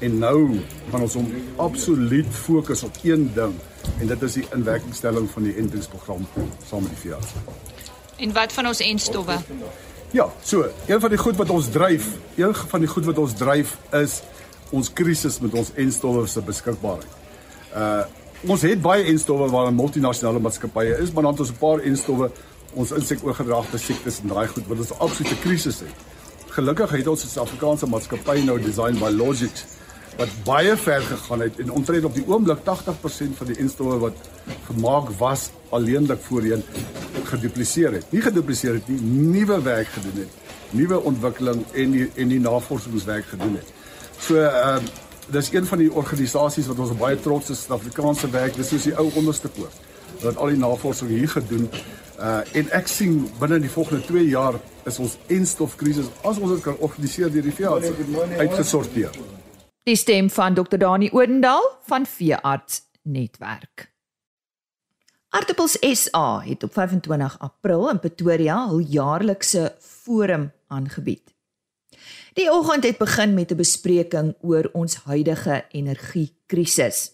En 0.04 0.18
nou 0.20 0.60
gaan 0.90 1.06
ons 1.06 1.16
om 1.16 1.30
absoluut 1.62 2.28
fokus 2.30 2.82
op 2.84 2.98
een 3.02 3.30
ding 3.34 3.54
en 4.00 4.06
dit 4.06 4.22
is 4.22 4.38
die 4.40 4.46
inwerkingstelling 4.54 5.28
van 5.30 5.48
die 5.48 5.54
entingsprogram 5.56 6.26
saam 6.68 6.84
met 6.84 6.92
die 6.92 7.02
veearts. 7.06 7.32
En 8.16 8.32
wat 8.32 8.52
van 8.52 8.66
ons 8.66 8.80
enstowwe? 8.80 9.38
Ja, 10.10 10.28
so, 10.42 10.66
een 10.86 11.00
van 11.00 11.10
die 11.10 11.18
goed 11.18 11.36
wat 11.36 11.50
ons 11.50 11.68
dryf, 11.70 12.08
een 12.36 12.54
van 12.54 12.80
die 12.80 12.88
goed 12.88 13.04
wat 13.04 13.18
ons 13.18 13.34
dryf 13.34 13.76
is 13.92 14.20
ons 14.70 14.92
krisis 14.92 15.38
met 15.40 15.54
ons 15.54 15.70
enstowwe 15.78 16.26
se 16.26 16.42
beskikbaarheid. 16.42 17.25
Uh 17.76 18.04
ons 18.46 18.62
het 18.62 18.82
baie 18.82 19.04
enstowwe 19.10 19.48
waar 19.50 19.70
'n 19.70 19.74
multinasjonale 19.74 20.38
maatskappye 20.38 20.98
is, 20.98 21.10
maar 21.12 21.22
dan 21.22 21.32
het 21.32 21.40
ons 21.40 21.50
'n 21.50 21.58
paar 21.58 21.78
enstowwe 21.78 22.30
ons 22.74 22.90
insekoorgedragte 22.90 23.78
siektes 23.78 24.20
en 24.20 24.28
daai 24.28 24.48
goed 24.48 24.66
wat 24.66 24.78
ons 24.78 24.90
'n 24.90 24.98
absolute 24.98 25.38
krisis 25.38 25.78
het. 25.80 25.94
Gelukkig 26.46 26.90
het 26.90 27.06
ons 27.06 27.24
'n 27.24 27.28
Suid-Afrikaanse 27.28 27.86
maatskappy 27.86 28.44
nou 28.44 28.60
Design 28.60 28.98
Biologics 28.98 29.64
wat 30.16 30.28
baie 30.44 30.76
ver 30.76 31.02
gegaan 31.02 31.40
het 31.40 31.58
en 31.58 31.70
omtrent 31.70 32.04
op 32.04 32.14
die 32.14 32.24
oomblik 32.26 32.58
80% 32.64 33.36
van 33.36 33.46
die 33.46 33.56
enstowwe 33.56 33.98
wat 33.98 34.16
gemaak 34.66 35.10
was 35.18 35.50
alleenlik 35.68 36.20
voorheen 36.20 36.62
gedupliseer 37.24 37.92
het. 37.92 38.12
Nie 38.12 38.20
gedupliseer 38.20 38.72
het 38.72 38.88
nie, 38.88 39.00
nuwe 39.00 39.62
werk 39.62 39.88
gedoen 39.88 40.24
het. 40.24 40.32
Nuwe 40.70 41.00
ontwikkeling 41.00 41.64
en 41.72 41.90
die 41.90 42.10
en 42.14 42.28
die 42.28 42.40
navorsingswerk 42.40 43.24
gedoen 43.24 43.54
het. 43.54 43.72
So 44.18 44.40
ehm 44.40 44.84
uh, 44.84 45.05
dis 45.32 45.52
een 45.52 45.66
van 45.66 45.78
die 45.78 45.92
organisasies 45.92 46.66
wat 46.70 46.78
ons 46.78 46.96
baie 46.98 47.18
trots 47.20 47.50
is 47.50 47.64
Suid-Afrikaanse 47.64 48.30
werk. 48.30 48.56
Dis 48.56 48.68
soos 48.68 48.86
die 48.88 48.96
ou 48.96 49.08
onderste 49.14 49.48
poort. 49.48 49.84
Dat 50.22 50.36
al 50.36 50.54
die 50.54 50.60
navorsing 50.60 51.10
hier 51.10 51.28
gedoen 51.28 51.68
uh 52.16 52.40
en 52.56 52.70
ek 52.72 52.86
sien 52.88 53.18
binne 53.40 53.58
die 53.60 53.70
volgende 53.70 54.06
2 54.06 54.22
jaar 54.28 54.54
is 54.88 54.96
ons 54.98 55.18
enstofkrisis 55.28 56.06
as 56.24 56.38
ons 56.38 56.54
dit 56.54 56.62
kan 56.64 56.78
organiseer 56.80 57.28
deur 57.32 57.44
die 57.44 57.52
veearts 57.52 57.90
uitgesorteer. 58.38 59.12
Die 59.84 59.96
stem 59.96 60.30
van 60.30 60.56
Dr 60.56 60.80
Dani 60.80 61.10
Odendaal 61.12 61.68
van 61.84 62.06
Veearts 62.06 62.82
Netwerk. 63.02 63.90
Aartappels 65.36 65.76
SA 65.92 66.40
het 66.46 66.62
op 66.62 66.72
25 66.72 67.38
April 67.38 67.90
in 67.90 68.00
Pretoria 68.00 68.68
hul 68.70 68.80
jaarlikse 68.80 69.74
forum 69.80 70.52
aangebied. 70.66 71.35
Die 72.36 72.50
oggend 72.52 72.84
het 72.84 72.98
begin 73.00 73.32
met 73.34 73.50
'n 73.50 73.56
bespreking 73.56 74.34
oor 74.40 74.68
ons 74.72 74.94
huidige 74.94 75.64
energiekrisis. 75.70 77.12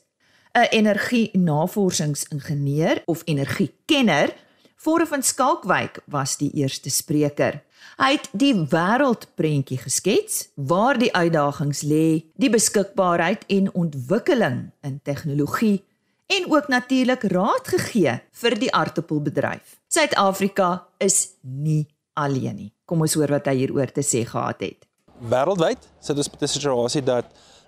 'n 0.53 0.67
Energie-navorsingsingenieur 0.71 3.03
of 3.05 3.23
energiekenner, 3.25 4.35
Vorre 4.77 5.07
van 5.07 5.23
Skalkwyk 5.23 6.01
was 6.05 6.37
die 6.37 6.51
eerste 6.51 6.91
spreker. 6.91 7.63
Hy 7.97 8.11
het 8.11 8.29
die 8.33 8.55
wêreldprentjie 8.55 9.79
geskets 9.79 10.49
waar 10.55 10.99
die 10.99 11.15
uitdagings 11.15 11.83
lê, 11.83 12.25
die 12.35 12.51
beskikbaarheid 12.51 13.45
en 13.47 13.75
ontwikkeling 13.75 14.71
in 14.81 15.01
tegnologie 15.03 15.85
en 16.27 16.53
ook 16.53 16.69
natuurlik 16.69 17.23
raad 17.23 17.69
gegee 17.69 18.21
vir 18.33 18.59
die 18.59 18.73
aardappelbedryf. 18.73 19.81
Suid-Afrika 19.89 20.87
is 20.99 21.29
nie 21.41 21.87
alleen 22.13 22.57
nie. 22.57 22.73
Kom 22.85 23.01
ons 23.01 23.15
hoor 23.15 23.29
wat 23.29 23.47
hy 23.47 23.55
hieroor 23.55 23.93
te 23.93 24.03
sê 24.03 24.27
gehad 24.27 24.61
het. 24.61 24.92
Wêreldwyd 25.23 25.79
sit 26.03 26.17
ons 26.19 26.31
met 26.31 26.43
'n 26.43 26.47
situasie 26.47 27.03
dat 27.03 27.25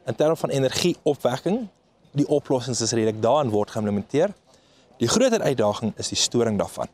in 0.07 0.14
terme 0.14 0.37
van 0.37 0.51
energieopwekking 0.51 1.69
die 2.12 2.27
oplossings 2.29 2.81
is 2.81 2.93
redelik 2.93 3.23
daarin 3.23 3.51
word 3.51 3.71
geïmplementeer. 3.71 4.35
Die 4.99 5.09
groter 5.09 5.43
uitdaging 5.43 5.93
is 5.97 6.09
die 6.09 6.19
storing 6.19 6.59
daarvan. 6.59 6.88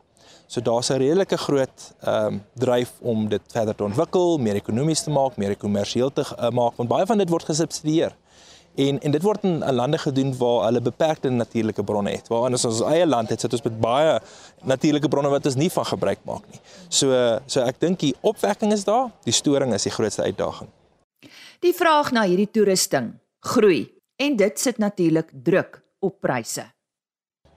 So 0.46 0.60
daar's 0.60 0.90
'n 0.90 0.98
redelike 0.98 1.36
groot 1.36 1.94
ehm 2.00 2.26
um, 2.26 2.44
dryf 2.54 2.92
om 3.00 3.28
dit 3.28 3.42
verder 3.46 3.74
te 3.74 3.84
ontwikkel, 3.84 4.38
meer 4.38 4.54
ekonomies 4.54 5.02
te 5.02 5.10
maak, 5.10 5.36
meer 5.36 5.56
kommersieel 5.56 6.12
te 6.12 6.20
uh, 6.20 6.50
maak 6.50 6.76
want 6.76 6.88
baie 6.88 7.06
van 7.06 7.18
dit 7.18 7.28
word 7.28 7.44
gesubsidieer. 7.44 8.16
En 8.74 9.00
en 9.00 9.10
dit 9.10 9.22
word 9.22 9.44
in, 9.44 9.58
lande 9.74 9.98
gedoen 9.98 10.36
waar 10.38 10.64
hulle 10.64 10.80
beperkte 10.80 11.30
natuurlike 11.30 11.84
bronne 11.84 12.10
het. 12.10 12.28
Waar 12.28 12.46
anders 12.48 12.64
ons 12.64 12.80
eie 12.80 13.06
land 13.06 13.28
het, 13.28 13.40
sit 13.40 13.52
ons 13.52 13.62
met 13.62 13.80
baie 13.80 14.18
natuurlike 14.62 15.08
bronne 15.08 15.28
wat 15.28 15.46
ons 15.46 15.58
nie 15.58 15.70
van 15.70 15.84
gebruik 15.84 16.22
maak 16.24 16.46
nie. 16.50 16.60
So 16.88 17.38
so 17.46 17.60
ek 17.66 17.80
dink 17.80 17.98
die 18.00 18.14
opwekking 18.20 18.72
is 18.72 18.84
daar, 18.84 19.10
die 19.24 19.34
storing 19.34 19.74
is 19.74 19.88
die 19.88 19.94
grootste 19.94 20.22
uitdaging. 20.22 20.70
Die 21.60 21.74
vraag 21.76 22.12
na 22.12 22.24
hierdie 22.24 22.50
toerusting 22.50 23.12
groei 23.40 23.90
en 24.16 24.36
dit 24.36 24.60
sit 24.60 24.78
natuurlik 24.78 25.32
druk 25.32 25.82
op 26.00 26.20
pryse. 26.20 26.64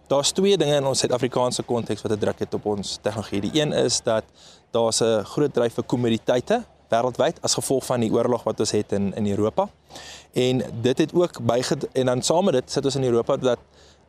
Daar's 0.08 0.32
twee 0.36 0.58
dinge 0.58 0.76
in 0.76 0.86
ons 0.86 0.99
Suid-Afrikaanse 0.99 1.63
konteks 1.63 2.02
wat 2.04 2.12
'n 2.12 2.19
druk 2.19 2.39
het 2.39 2.54
op 2.54 2.65
ons 2.65 2.97
tegnologie. 3.02 3.41
Die 3.41 3.62
een 3.62 3.71
is 3.73 4.02
dat 4.02 4.23
daar's 4.71 5.02
'n 5.02 5.23
groot 5.23 5.54
dryf 5.54 5.73
vir 5.73 5.84
kommoditeite 5.84 6.63
wêreldwyd 6.94 7.42
as 7.42 7.58
gevolg 7.60 7.86
van 7.90 8.06
die 8.06 8.12
oorlog 8.14 8.46
wat 8.48 8.62
ons 8.64 8.72
het 8.78 8.94
in 8.98 9.12
in 9.20 9.30
Europa. 9.34 9.68
En 10.34 10.62
dit 10.82 10.98
het 10.98 11.14
ook 11.14 11.42
byged 11.42 11.88
en 11.92 12.06
dan 12.12 12.22
saam 12.22 12.46
met 12.46 12.54
dit 12.62 12.72
sit 12.72 12.86
ons 12.86 12.96
in 13.02 13.10
Europa 13.10 13.38
dat 13.38 13.60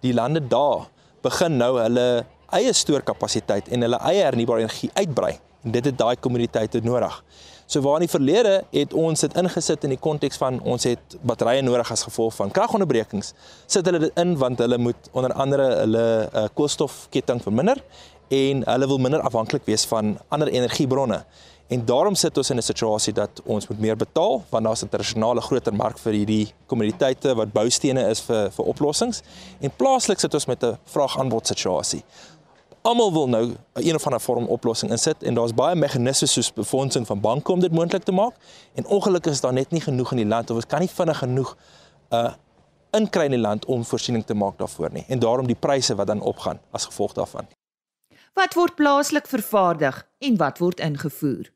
die 0.01 0.15
lande 0.15 0.47
daar 0.47 0.89
begin 1.25 1.57
nou 1.57 1.79
hulle 1.81 2.25
eie 2.55 2.73
stoorkapasiteit 2.73 3.69
en 3.69 3.87
hulle 3.87 3.99
eie 4.11 4.23
hernubare 4.23 4.65
energie 4.67 4.91
uitbrei. 4.95 5.39
En 5.65 5.73
dit 5.73 5.85
het 5.85 5.99
daai 5.99 6.17
kommuniteite 6.21 6.81
nodig. 6.85 7.23
So 7.67 7.81
waar 7.81 7.97
in 7.97 8.05
die 8.05 8.13
verlede 8.13 8.59
het 8.71 8.93
ons 8.93 9.25
dit 9.25 9.37
ingesit 9.41 9.85
in 9.87 9.95
die 9.95 10.01
konteks 10.01 10.37
van 10.37 10.59
ons 10.69 10.85
het 10.85 11.17
batterye 11.25 11.63
nodig 11.65 11.91
as 11.91 12.05
gevolg 12.05 12.35
van 12.37 12.53
kragonderbrekings. 12.53 13.33
Sit 13.67 13.89
hulle 13.89 14.03
dit 14.03 14.21
in 14.21 14.37
want 14.41 14.61
hulle 14.61 14.79
moet 14.79 15.09
onder 15.13 15.33
andere 15.33 15.71
hulle 15.81 16.05
uh, 16.29 16.45
koolstofketting 16.55 17.41
verminder 17.43 17.81
en 18.29 18.63
hulle 18.69 18.91
wil 18.93 19.01
minder 19.01 19.25
afhanklik 19.25 19.65
wees 19.65 19.87
van 19.89 20.19
ander 20.29 20.53
energiebronne. 20.53 21.23
En 21.69 21.85
daarom 21.85 22.15
sit 22.15 22.37
ons 22.37 22.51
in 22.51 22.57
'n 22.57 22.63
situasie 22.63 23.13
dat 23.13 23.41
ons 23.45 23.69
moet 23.69 23.81
meer 23.81 23.97
betaal 23.97 24.45
want 24.51 24.65
daar's 24.65 24.81
'n 24.83 24.85
internasionale 24.85 25.41
groter 25.41 25.75
mark 25.75 25.99
vir 25.99 26.13
hierdie 26.13 26.53
kommoditeite 26.67 27.35
wat 27.35 27.53
boustene 27.53 28.09
is 28.09 28.21
vir 28.21 28.51
vir 28.51 28.65
oplossings. 28.65 29.23
En 29.61 29.71
plaaslik 29.77 30.21
sit 30.21 30.35
ons 30.35 30.47
met 30.47 30.63
'n 30.63 30.79
vraag-aanbod 30.85 31.47
situasie 31.47 32.05
almal 32.85 33.13
wil 33.13 33.29
nou 33.29 33.45
'n 33.47 33.57
een 33.73 33.95
of 33.95 34.05
ander 34.05 34.21
vorm 34.21 34.47
oplossing 34.47 34.91
insit 34.91 35.23
en 35.23 35.35
daar's 35.35 35.55
baie 35.55 35.75
meganismes 35.75 36.33
soos 36.33 36.53
befondsing 36.53 37.07
van 37.07 37.21
banke 37.21 37.53
om 37.53 37.61
dit 37.61 37.73
moontlik 37.73 38.03
te 38.03 38.13
maak 38.13 38.35
en 38.75 38.87
ongelukkig 38.87 39.33
is 39.33 39.41
daar 39.41 39.53
net 39.53 39.71
nie 39.71 39.81
genoeg 39.81 40.11
in 40.11 40.17
die 40.17 40.27
land 40.27 40.51
of 40.51 40.57
ons 40.57 40.67
kan 40.67 40.81
nie 40.81 40.91
vinnig 40.91 41.19
genoeg 41.19 41.57
uh 42.11 42.33
inkry 42.91 43.25
in 43.25 43.31
die 43.31 43.41
land 43.41 43.65
om 43.65 43.85
voorsiening 43.85 44.25
te 44.27 44.35
maak 44.35 44.59
daarvoor 44.59 44.93
nie 44.93 45.05
en 45.09 45.19
daarom 45.19 45.47
die 45.47 45.57
pryse 45.61 45.95
wat 45.95 46.07
dan 46.07 46.21
opgaan 46.21 46.61
as 46.71 46.85
gevolg 46.85 47.13
daarvan. 47.13 47.47
Wat 48.35 48.55
word 48.55 48.75
plaaslik 48.75 49.27
vervaardig 49.27 50.07
en 50.19 50.37
wat 50.37 50.59
word 50.59 50.81
ingevoer? 50.81 51.54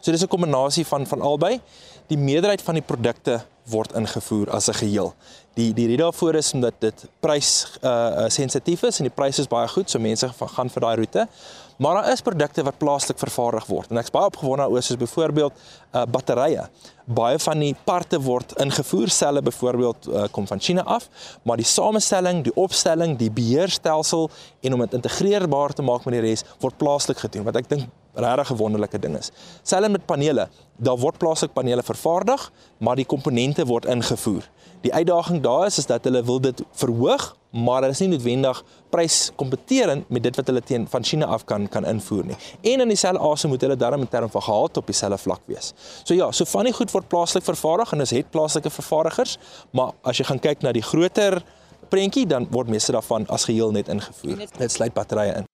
So 0.00 0.10
dis 0.10 0.22
'n 0.22 0.28
kombinasie 0.28 0.86
van 0.86 1.06
van 1.06 1.20
albei. 1.20 1.60
Die 2.06 2.18
meerderheid 2.18 2.62
van 2.62 2.74
die 2.74 2.82
produkte 2.82 3.40
word 3.64 3.92
ingevoer 3.92 4.50
as 4.50 4.68
'n 4.68 4.74
geheel. 4.74 5.14
Die 5.54 5.72
die 5.72 5.86
rede 5.86 6.02
daarvoor 6.02 6.34
is 6.34 6.52
omdat 6.52 6.74
dit 6.78 7.04
prys 7.20 7.78
uh 7.82 8.28
sensitief 8.28 8.82
is 8.82 8.98
en 8.98 9.04
die 9.04 9.14
pryse 9.14 9.40
is 9.40 9.48
baie 9.48 9.68
goed, 9.68 9.90
so 9.90 9.98
mense 9.98 10.28
gaan 10.28 10.70
vir 10.70 10.80
daai 10.80 10.96
roete. 10.96 11.28
Maar 11.76 11.94
daar 11.94 12.12
is 12.12 12.20
produkte 12.20 12.62
wat 12.62 12.78
plaaslik 12.78 13.18
vervaardig 13.18 13.66
word 13.66 13.90
en 13.90 13.98
ek's 13.98 14.12
baie 14.14 14.30
opgewonde 14.30 14.68
oor 14.70 14.82
soos 14.82 14.98
byvoorbeeld 15.00 15.56
uh 15.94 16.04
batterye. 16.10 16.68
Baie 17.04 17.38
van 17.38 17.58
die 17.58 17.74
parte 17.84 18.20
word 18.22 18.54
ingevoer, 18.62 19.10
selle 19.10 19.42
byvoorbeeld 19.42 20.06
uh, 20.08 20.22
kom 20.30 20.46
van 20.46 20.60
China 20.60 20.82
af, 20.82 21.08
maar 21.42 21.60
die 21.60 21.66
samestelling, 21.66 22.44
die 22.46 22.54
opstelling, 22.56 23.18
die 23.18 23.30
beheerstelsel 23.30 24.30
en 24.60 24.72
om 24.72 24.80
dit 24.86 24.94
integreerbaar 25.00 25.74
te 25.74 25.82
maak 25.82 26.06
met 26.06 26.16
die 26.16 26.22
res 26.24 26.46
word 26.62 26.78
plaaslik 26.78 27.20
gedoen 27.26 27.44
wat 27.44 27.58
ek 27.60 27.68
dink 27.68 27.90
regtig 28.14 28.50
'n 28.50 28.56
wonderlike 28.56 28.98
ding 28.98 29.16
is. 29.18 29.30
Selfs 29.62 29.90
met 29.90 30.06
panele, 30.06 30.48
daar 30.76 30.98
word 30.98 31.18
plaaslik 31.18 31.52
panele 31.52 31.82
vervaardig, 31.82 32.50
maar 32.78 32.96
die 32.96 33.06
komponente 33.06 33.66
word 33.66 33.84
ingevoer. 33.84 34.48
Die 34.80 34.94
uitdaging 34.94 35.42
daar 35.42 35.66
is 35.66 35.78
is 35.78 35.86
dat 35.86 36.04
hulle 36.04 36.22
wil 36.22 36.40
dit 36.40 36.62
verhoog, 36.72 37.36
maar 37.54 37.84
dit 37.86 37.90
is 37.94 38.00
nie 38.02 38.08
noodwendig 38.08 38.60
pryskompeterend 38.90 40.08
met 40.10 40.22
dit 40.22 40.36
wat 40.36 40.50
hulle 40.50 40.62
teen 40.66 40.86
van 40.90 41.04
China 41.06 41.26
af 41.26 41.44
kan 41.46 41.68
kan 41.70 41.86
invoer 41.86 42.24
nie. 42.26 42.36
En 42.72 42.82
in 42.82 42.90
dieselfde 42.90 43.22
asem 43.22 43.50
moet 43.50 43.62
hulle 43.62 43.76
darm 43.78 44.00
in 44.02 44.08
terme 44.10 44.28
van 44.28 44.42
gehalte 44.42 44.82
op 44.82 44.86
dieselfde 44.90 45.18
vlak 45.18 45.40
wees. 45.46 45.72
So 46.02 46.14
ja, 46.14 46.30
so 46.32 46.44
van 46.44 46.64
die 46.64 46.74
goed 46.74 46.90
word 46.90 47.08
plaaslik 47.08 47.46
vervaardig 47.46 47.92
en 47.92 48.04
ons 48.04 48.10
het 48.10 48.30
plaaslike 48.30 48.70
vervaardigers, 48.70 49.38
maar 49.70 49.94
as 50.02 50.18
jy 50.18 50.26
gaan 50.30 50.42
kyk 50.42 50.66
na 50.66 50.74
die 50.74 50.82
groter 50.82 51.42
prentjie 51.88 52.26
dan 52.26 52.48
word 52.50 52.68
meeste 52.68 52.92
daarvan 52.92 53.26
as 53.30 53.46
geheel 53.46 53.72
net 53.72 53.88
ingevoer. 53.88 54.46
Dit 54.58 54.72
sluit 54.72 54.94
batterye 54.94 55.40
in. 55.42 55.50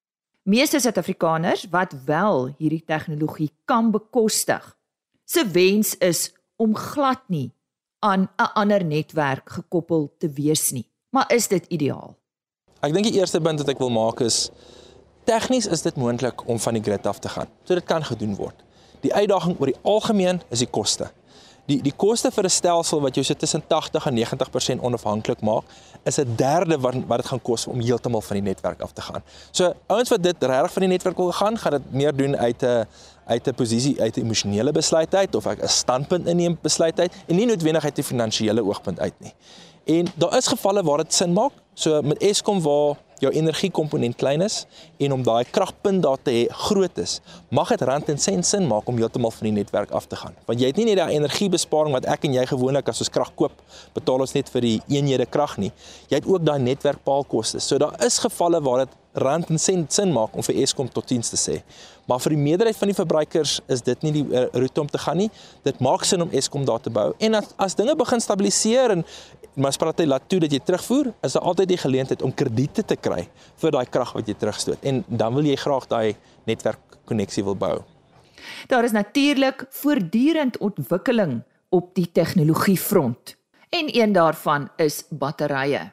Meeste 0.49 0.81
Suid-Afrikaners 0.81 1.67
wat 1.71 1.93
wel 2.07 2.55
hierdie 2.59 2.85
tegnologie 2.87 3.51
kan 3.69 3.91
bekostig, 3.93 4.77
se 5.25 5.45
wens 5.53 5.97
is 6.01 6.31
om 6.57 6.73
glad 6.77 7.21
nie 7.29 7.51
aan 8.01 8.29
'n 8.37 8.53
ander 8.55 8.85
netwerk 8.85 9.51
gekoppel 9.51 10.15
te 10.19 10.31
wees 10.33 10.71
nie. 10.71 10.90
Maar 11.11 11.33
is 11.33 11.49
dit 11.49 11.65
ideaal? 11.69 12.15
Ek 12.81 12.93
dink 12.95 13.11
die 13.11 13.19
eerste 13.19 13.41
punt 13.43 13.61
wat 13.61 13.71
ek 13.73 13.81
wil 13.83 13.91
maak 13.93 14.23
is 14.25 14.49
tegnies 15.29 15.67
is 15.67 15.83
dit 15.83 15.97
moontlik 16.01 16.47
om 16.49 16.59
van 16.59 16.77
die 16.79 16.83
grid 16.83 17.07
af 17.07 17.19
te 17.19 17.29
gaan. 17.29 17.49
So 17.67 17.75
dit 17.75 17.87
kan 17.87 18.05
gedoen 18.07 18.37
word. 18.39 18.63
Die 19.05 19.13
uitdaging 19.15 19.59
oor 19.59 19.73
die 19.73 19.81
algemeen 19.83 20.41
is 20.55 20.63
die 20.63 20.71
koste. 20.71 21.11
Die 21.71 21.79
die 21.83 21.93
koste 21.93 22.31
vir 22.35 22.45
'n 22.45 22.51
stelsel 22.51 23.01
wat 23.01 23.15
jou 23.15 23.25
so 23.25 23.35
tussen 23.35 23.63
80 23.67 24.07
en 24.07 24.15
90% 24.15 24.83
onafhanklik 24.83 25.41
maak, 25.41 25.65
is 26.05 26.19
'n 26.19 26.37
derde 26.37 26.79
wat 26.79 26.95
wat 27.07 27.19
dit 27.19 27.27
gaan 27.27 27.43
kos 27.43 27.67
om 27.67 27.81
heeltemal 27.81 28.21
van 28.21 28.37
die 28.37 28.49
netwerk 28.49 28.81
af 28.81 28.93
te 28.93 29.03
gaan. 29.03 29.23
So 29.51 29.75
ouens 29.87 30.09
wat 30.09 30.23
dit 30.23 30.37
regtig 30.43 30.73
van 30.73 30.83
die 30.83 30.91
netwerk 30.91 31.17
wil 31.17 31.33
gaan, 31.33 31.59
gaan 31.59 31.73
dit 31.73 31.93
meer 31.93 32.17
doen 32.17 32.37
uit 32.37 32.63
'n 32.63 32.87
uit 33.31 33.47
'n 33.47 33.55
posisie 33.55 34.01
uit 34.01 34.17
'n 34.17 34.21
emosionele 34.21 34.73
besluit 34.73 35.15
uit 35.15 35.35
of 35.35 35.47
ek 35.47 35.63
'n 35.63 35.69
standpunt 35.69 36.27
inneem 36.27 36.59
besluit 36.63 37.01
uit 37.01 37.13
en 37.27 37.37
nie 37.37 37.47
noodwendig 37.47 37.85
uit 37.85 37.99
'n 37.99 38.03
finansiële 38.03 38.65
oogpunt 38.65 39.01
uit 39.01 39.15
nie. 39.19 39.35
En 39.85 40.07
daar 40.15 40.37
is 40.37 40.47
gevalle 40.47 40.83
waar 40.83 40.99
dit 40.99 41.15
sin 41.15 41.33
maak. 41.33 41.53
So 41.75 42.03
met 42.03 42.19
Eskom 42.19 42.63
waar 42.63 42.97
jou 43.25 43.33
energiekomponent 43.33 44.17
klein 44.21 44.43
is 44.45 44.65
en 44.99 45.15
om 45.17 45.25
daai 45.27 45.45
kragpunt 45.51 46.03
daar 46.05 46.21
te 46.23 46.35
hê 46.35 46.45
groot 46.67 46.99
is, 47.03 47.19
mag 47.51 47.73
dit 47.75 47.85
rand 47.89 48.09
en 48.13 48.19
sent 48.19 48.47
sin 48.47 48.67
maak 48.69 48.89
om 48.89 48.99
heeltemal 49.01 49.35
van 49.35 49.51
die 49.51 49.57
netwerk 49.61 49.93
af 49.97 50.09
te 50.11 50.19
gaan. 50.21 50.37
Want 50.49 50.61
jy 50.61 50.73
het 50.73 50.81
nie 50.81 50.89
net 50.91 51.01
daai 51.03 51.17
energiebesparing 51.17 51.97
wat 51.97 52.09
ek 52.11 52.29
en 52.29 52.39
jy 52.39 52.47
gewoonlik 52.53 52.89
as 52.93 53.03
ons 53.05 53.13
krag 53.13 53.33
koop, 53.37 53.57
betaal 53.97 54.25
ons 54.27 54.37
net 54.37 54.51
vir 54.53 54.67
die 54.67 54.77
eenhede 54.89 55.29
krag 55.29 55.59
nie. 55.63 55.73
Jy 56.11 56.23
het 56.23 56.31
ook 56.31 56.45
daai 56.47 56.59
netwerkpaalkoste. 56.65 57.61
So 57.65 57.79
daar 57.81 57.97
is 58.07 58.19
gevalle 58.23 58.63
waar 58.65 58.85
dit 58.87 58.99
rand 59.13 59.49
en 59.51 59.59
sent 59.59 59.93
sin 59.93 60.13
maak 60.15 60.37
om 60.39 60.45
vir 60.47 60.61
Eskom 60.63 60.89
tot 60.89 61.09
diens 61.11 61.33
te 61.33 61.39
sê. 61.41 61.57
Maar 62.07 62.23
vir 62.23 62.35
die 62.35 62.43
meerderheid 62.43 62.79
van 62.79 62.91
die 62.91 62.97
verbruikers 62.99 63.57
is 63.71 63.83
dit 63.87 64.07
nie 64.07 64.13
die 64.21 64.25
uh, 64.27 64.45
roete 64.55 64.83
om 64.83 64.91
te 64.91 64.99
gaan 65.03 65.19
nie. 65.19 65.29
Dit 65.67 65.81
maak 65.83 66.07
sin 66.07 66.23
om 66.23 66.31
Eskom 66.35 66.65
daar 66.67 66.83
te 66.83 66.93
bou. 66.95 67.11
En 67.19 67.39
as, 67.39 67.51
as 67.59 67.77
dinge 67.79 67.97
begin 67.99 68.23
stabiliseer 68.23 68.95
en 68.95 69.05
Maspratay 69.55 70.07
laat 70.07 70.29
toe 70.31 70.39
dat 70.41 70.53
jy 70.53 70.61
terugvoer, 70.63 71.13
is 71.27 71.35
daar 71.35 71.43
altyd 71.43 71.69
die 71.73 71.81
geleentheid 71.81 72.23
om 72.23 72.35
krediete 72.35 72.85
te 72.87 72.97
kry 72.97 73.25
vir 73.63 73.75
daai 73.75 73.87
krag 73.91 74.13
wat 74.15 74.29
jy 74.29 74.35
terugstoot. 74.39 74.85
En 74.87 75.03
dan 75.09 75.35
wil 75.35 75.49
jy 75.49 75.57
graag 75.59 75.89
daai 75.91 76.17
netwerkkonneksie 76.47 77.45
wil 77.45 77.59
bou. 77.59 77.81
Daar 78.71 78.85
is 78.85 78.95
natuurlik 78.95 79.67
voortdurend 79.71 80.59
ontwikkeling 80.59 81.43
op 81.69 81.95
die 81.95 82.09
tegnologiefront. 82.13 83.37
En 83.71 83.91
een 83.93 84.13
daarvan 84.13 84.69
is 84.77 85.05
batterye. 85.11 85.91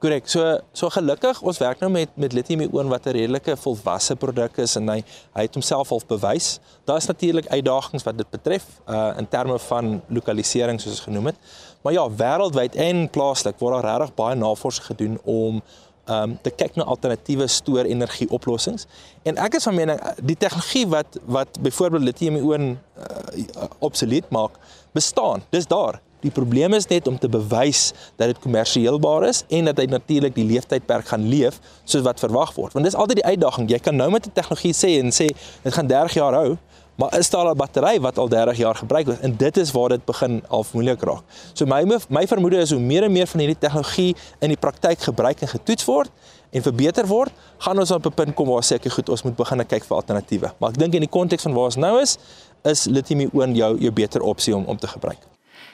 Korrek. 0.00 0.28
So 0.32 0.40
so 0.72 0.88
gelukkig 0.88 1.42
ons 1.44 1.58
werk 1.60 1.82
nou 1.84 1.90
met 1.92 2.14
met 2.16 2.32
lithium 2.32 2.62
ioon 2.64 2.88
wat 2.88 3.06
'n 3.06 3.12
redelike 3.12 3.56
volwasse 3.56 4.16
produk 4.16 4.56
is 4.56 4.76
en 4.76 4.88
hy 4.88 5.02
hy 5.36 5.42
het 5.42 5.54
homself 5.54 5.92
al 5.92 6.00
bewys. 6.06 6.58
Daar 6.84 6.96
is 6.96 7.06
natuurlik 7.06 7.46
uitdagings 7.46 8.04
wat 8.04 8.16
dit 8.16 8.30
betref 8.30 8.64
uh 8.88 9.12
in 9.18 9.28
terme 9.28 9.58
van 9.58 10.02
lokalisering 10.08 10.80
soos 10.80 10.92
ons 10.92 11.00
genoem 11.00 11.26
het. 11.26 11.36
Maar 11.82 11.92
ja, 11.92 12.08
wêreldwyd 12.10 12.74
en 12.74 13.10
plaaslik 13.10 13.58
word 13.58 13.82
daar 13.82 13.98
regtig 13.98 14.14
baie 14.14 14.36
navorsing 14.36 14.86
gedoen 14.86 15.20
om 15.24 15.62
um 16.08 16.38
te 16.42 16.50
kyk 16.50 16.74
na 16.74 16.84
alternatiewe 16.84 17.46
stoor-energie 17.46 18.30
oplossings. 18.30 18.86
En 19.22 19.36
ek 19.36 19.54
is 19.54 19.62
van 19.62 19.74
mening 19.74 20.00
die 20.22 20.36
tegnologie 20.36 20.86
wat 20.88 21.18
wat 21.24 21.60
byvoorbeeld 21.60 22.02
lithium 22.02 22.36
ioon 22.36 22.78
uh, 22.98 23.64
obsolet 23.78 24.30
maak, 24.30 24.56
bestaan. 24.92 25.42
Dis 25.50 25.66
daar. 25.66 26.00
Die 26.20 26.30
probleem 26.30 26.74
is 26.76 26.86
net 26.86 27.06
om 27.08 27.18
te 27.18 27.28
bewys 27.28 27.92
dat 28.16 28.26
dit 28.32 28.38
kommersieelbaar 28.38 29.28
is 29.28 29.44
en 29.48 29.70
dat 29.70 29.78
hy 29.80 29.86
natuurlik 29.88 30.34
die 30.36 30.44
leeftydperk 30.44 31.08
gaan 31.08 31.28
leef 31.28 31.60
soos 31.84 32.04
wat 32.04 32.20
verwag 32.20 32.52
word. 32.54 32.76
Want 32.76 32.84
dis 32.84 32.94
altyd 32.94 33.22
die 33.22 33.28
uitdaging. 33.32 33.70
Jy 33.70 33.78
kan 33.78 33.96
nou 33.96 34.10
met 34.10 34.26
'n 34.26 34.32
tegnologie 34.32 34.74
sê 34.74 35.00
en 35.00 35.10
sê 35.12 35.26
dit 35.62 35.72
gaan 35.72 35.86
30 35.86 36.14
jaar 36.14 36.34
hou, 36.34 36.56
maar 37.00 37.18
is 37.18 37.30
daar 37.30 37.50
'n 37.50 37.56
battery 37.56 38.00
wat 38.00 38.18
al 38.18 38.28
30 38.28 38.56
jaar 38.56 38.74
gebruik 38.74 39.06
word? 39.06 39.20
En 39.20 39.36
dit 39.36 39.56
is 39.56 39.70
waar 39.70 39.88
dit 39.88 40.04
begin 40.04 40.42
al 40.48 40.64
moeilik 40.72 41.02
raak. 41.02 41.22
So 41.52 41.64
my 41.64 41.98
my 42.08 42.26
vermoede 42.26 42.56
is 42.56 42.70
hoe 42.70 42.80
meer 42.80 43.02
en 43.02 43.12
meer 43.12 43.26
van 43.26 43.40
hierdie 43.40 43.58
tegnologie 43.58 44.16
in 44.38 44.48
die 44.48 44.56
praktyk 44.56 45.00
gebruik 45.00 45.40
en 45.40 45.48
getoets 45.48 45.84
word 45.84 46.10
en 46.50 46.62
verbeter 46.62 47.06
word, 47.06 47.32
gaan 47.58 47.78
ons 47.78 47.90
op 47.90 48.06
'n 48.06 48.14
punt 48.14 48.34
kom 48.34 48.48
waar 48.48 48.62
seker 48.62 48.90
goed 48.90 49.08
ons 49.08 49.22
moet 49.22 49.36
begin 49.36 49.66
kyk 49.66 49.84
vir 49.84 49.96
alternatiewe. 49.96 50.52
Maar 50.58 50.70
ek 50.70 50.78
dink 50.78 50.94
in 50.94 51.00
die 51.00 51.08
konteks 51.08 51.42
van 51.42 51.52
waar 51.52 51.64
ons 51.64 51.76
nou 51.76 52.00
is, 52.00 52.18
is 52.62 52.84
lithium-ioon 52.84 53.54
jou 53.54 53.78
jou 53.78 53.92
beter 53.92 54.20
opsie 54.20 54.56
om 54.56 54.64
om 54.64 54.76
te 54.76 54.86
gebruik. 54.86 55.18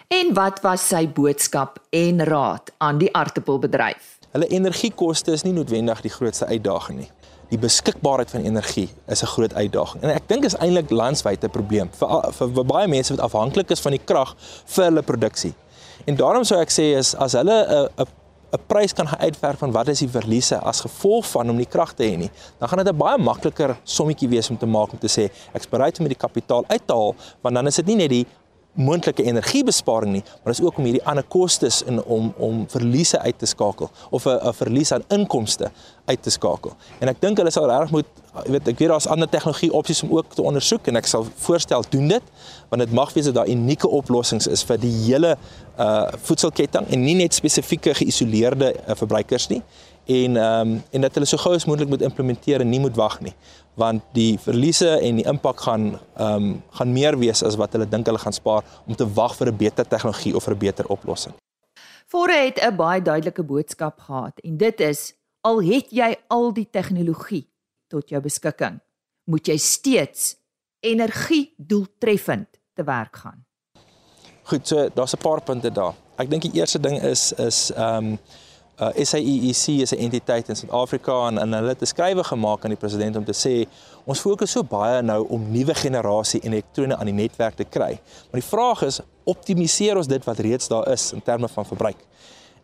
En 0.09 0.29
wat 0.35 0.61
was 0.63 0.85
sy 0.87 1.03
boodskap 1.11 1.81
en 1.91 2.23
raad 2.25 2.71
aan 2.79 2.99
die 3.01 3.09
aardappelbedryf? 3.17 4.13
Hulle 4.31 4.47
energiekoste 4.55 5.33
is 5.35 5.43
nie 5.43 5.51
noodwendig 5.57 6.05
die 6.05 6.13
grootste 6.15 6.47
uitdaging 6.47 7.01
nie. 7.01 7.09
Die 7.51 7.59
beskikbaarheid 7.59 8.31
van 8.31 8.45
energie 8.47 8.89
is 9.11 9.23
'n 9.23 9.27
groot 9.27 9.55
uitdaging. 9.55 10.03
En 10.03 10.11
ek 10.11 10.29
dink 10.29 10.45
is 10.45 10.55
eintlik 10.57 10.91
landwyd 10.91 11.45
'n 11.45 11.51
probleem 11.51 11.91
vir, 11.93 12.33
vir 12.33 12.49
vir 12.55 12.65
baie 12.65 12.89
mense 12.89 13.17
wat 13.17 13.25
afhanklik 13.25 13.71
is 13.71 13.81
van 13.81 13.93
die 13.93 14.05
krag 14.05 14.37
vir 14.67 14.85
hulle 14.85 15.03
produksie. 15.03 15.55
En 16.05 16.17
daarom 16.17 16.45
sou 16.45 16.61
ek 16.61 16.71
sê 16.71 16.97
is 16.97 17.15
as 17.15 17.33
hulle 17.33 17.67
'n 17.67 17.89
'n 18.03 18.07
'n 18.53 18.67
prys 18.67 18.93
kan 18.93 19.09
uitwerk 19.19 19.59
van 19.59 19.73
wat 19.73 19.89
is 19.89 19.99
die 19.99 20.09
verliese 20.09 20.59
as 20.59 20.81
gevolg 20.81 21.27
van 21.27 21.51
om 21.51 21.57
nie 21.57 21.67
krag 21.67 21.95
te 21.95 22.05
hê 22.05 22.17
nie, 22.17 22.31
dan 22.59 22.69
gaan 22.69 22.85
dit 22.85 22.95
'n 22.95 22.97
baie 22.97 23.19
makliker 23.19 23.77
sommetjie 23.83 24.29
wees 24.29 24.51
om 24.51 24.59
te 24.59 24.67
maak 24.67 24.93
om 24.93 24.99
te 24.99 25.09
sê 25.09 25.31
ek's 25.53 25.69
bereid 25.69 25.99
om 25.99 26.07
die 26.07 26.15
kapitaal 26.15 26.65
uit 26.69 26.87
te 26.87 26.93
haal, 26.93 27.15
want 27.43 27.55
dan 27.55 27.67
is 27.67 27.77
dit 27.77 27.87
nie 27.87 27.97
net 27.97 28.11
die 28.11 28.27
moontlike 28.77 29.25
energiebesparing 29.25 30.13
nie, 30.13 30.23
maar 30.43 30.53
dis 30.53 30.63
ook 30.65 30.79
om 30.79 30.85
hierdie 30.85 31.05
ander 31.05 31.25
kostes 31.25 31.83
in 31.89 32.03
om 32.05 32.33
om 32.37 32.65
verliese 32.69 33.19
uit 33.19 33.39
te 33.39 33.47
skakel 33.47 33.91
of 34.11 34.27
'n 34.27 34.39
'n 34.49 34.55
verlies 34.55 34.93
aan 34.93 35.05
inkomste 35.09 35.71
uit 36.05 36.23
te 36.23 36.31
skakel. 36.31 36.73
En 36.99 37.09
ek 37.09 37.21
dink 37.21 37.37
hulle 37.37 37.51
sal 37.51 37.69
regtig 37.69 37.91
moet 37.91 38.07
jy 38.45 38.53
weet 38.53 38.69
ek 38.69 38.79
weet 38.79 38.89
daar's 38.89 39.07
ander 39.07 39.29
tegnologie 39.29 39.73
opsies 39.73 40.03
om 40.03 40.13
ook 40.17 40.35
te 40.35 40.43
ondersoek 40.43 40.87
en 40.87 40.97
ek 40.97 41.07
sal 41.07 41.27
voorstel 41.47 41.85
doen 41.91 42.09
dit 42.09 42.23
want 42.69 42.83
dit 42.83 42.93
mag 42.93 43.13
wees 43.13 43.25
dat 43.25 43.35
daar 43.35 43.49
unieke 43.49 43.89
oplossings 43.89 44.47
is 44.47 44.65
vir 44.67 44.81
die 44.83 44.93
hele 44.93 45.37
uh 45.79 46.13
voedselketting 46.29 46.89
en 46.89 47.05
nie 47.05 47.15
net 47.15 47.35
spesifieke 47.35 47.95
geïsoleerde 47.95 48.75
uh, 48.75 48.95
verbruikers 48.95 49.49
nie 49.49 49.63
en 50.07 50.37
ehm 50.37 50.61
um, 50.61 50.83
en 50.91 51.01
dat 51.01 51.15
hulle 51.15 51.27
so 51.27 51.37
gou 51.37 51.55
as 51.55 51.65
moontlik 51.67 51.89
moet 51.89 52.03
implementeer 52.03 52.61
en 52.61 52.69
nie 52.71 52.81
moet 52.81 52.97
wag 52.97 53.21
nie 53.21 53.35
want 53.77 54.03
die 54.17 54.39
verliese 54.41 54.95
en 55.05 55.19
die 55.21 55.27
impak 55.29 55.61
gaan 55.67 55.89
ehm 55.97 56.35
um, 56.35 56.63
gaan 56.79 56.93
meer 56.93 57.19
wees 57.19 57.43
as 57.43 57.59
wat 57.61 57.73
hulle 57.77 57.89
dink 57.89 58.07
hulle 58.07 58.23
gaan 58.23 58.33
spaar 58.33 58.65
om 58.87 58.95
te 58.95 59.09
wag 59.19 59.37
vir 59.37 59.53
'n 59.53 59.57
beter 59.57 59.89
tegnologie 59.89 60.35
of 60.37 60.49
'n 60.49 60.59
beter 60.59 60.87
oplossing. 60.89 61.35
Fore 62.07 62.39
het 62.47 62.59
'n 62.63 62.77
baie 62.77 63.03
duidelike 63.03 63.43
boodskap 63.43 64.01
gehad 64.01 64.39
en 64.45 64.57
dit 64.57 64.81
is 64.81 65.15
al 65.41 65.63
het 65.63 65.91
jy 65.91 66.17
al 66.29 66.53
die 66.53 66.69
tegnologie 66.71 67.47
tot 67.89 68.09
jou 68.09 68.21
beskikking, 68.21 68.81
moet 69.25 69.47
jy 69.47 69.57
steeds 69.57 70.37
energie 70.81 71.55
doeltreffend 71.57 72.49
te 72.75 72.85
werk 72.85 73.17
gaan. 73.17 73.45
Goed, 74.43 74.67
so 74.67 74.89
daar's 74.95 75.15
'n 75.15 75.23
paar 75.23 75.43
punte 75.43 75.73
daar. 75.73 75.95
Ek 76.17 76.31
dink 76.31 76.43
die 76.43 76.61
eerste 76.61 76.81
ding 76.81 77.03
is 77.03 77.33
is 77.33 77.71
ehm 77.73 78.05
um, 78.05 78.19
uh, 78.81 78.89
SAEEC 78.95 79.81
is 79.81 79.91
'n 79.93 79.99
entiteit 79.99 80.49
in 80.49 80.57
Suid-Afrika 80.57 81.27
en, 81.27 81.39
en 81.39 81.53
hulle 81.53 81.69
het 81.69 81.81
'n 81.81 81.87
skrywe 81.87 82.25
gemaak 82.25 82.65
aan 82.65 82.71
die 82.71 82.79
president 82.79 83.17
om 83.17 83.25
te 83.25 83.33
sê 83.33 83.69
ons 84.05 84.21
fokus 84.21 84.51
so 84.51 84.63
baie 84.63 85.03
nou 85.03 85.27
om 85.29 85.51
nuwe 85.51 85.75
generasie 85.75 86.41
elektrone 86.41 86.97
aan 86.97 87.07
die 87.07 87.15
netwerk 87.15 87.55
te 87.55 87.65
kry. 87.65 88.01
Maar 88.31 88.41
die 88.41 88.49
vraag 88.49 88.83
is, 88.83 89.01
optimaliseer 89.25 89.97
ons 89.97 90.07
dit 90.07 90.25
wat 90.25 90.39
reeds 90.39 90.69
daar 90.69 90.89
is 90.93 91.13
in 91.13 91.23
terme 91.23 91.49
van 91.49 91.67
verbruik? 91.67 91.97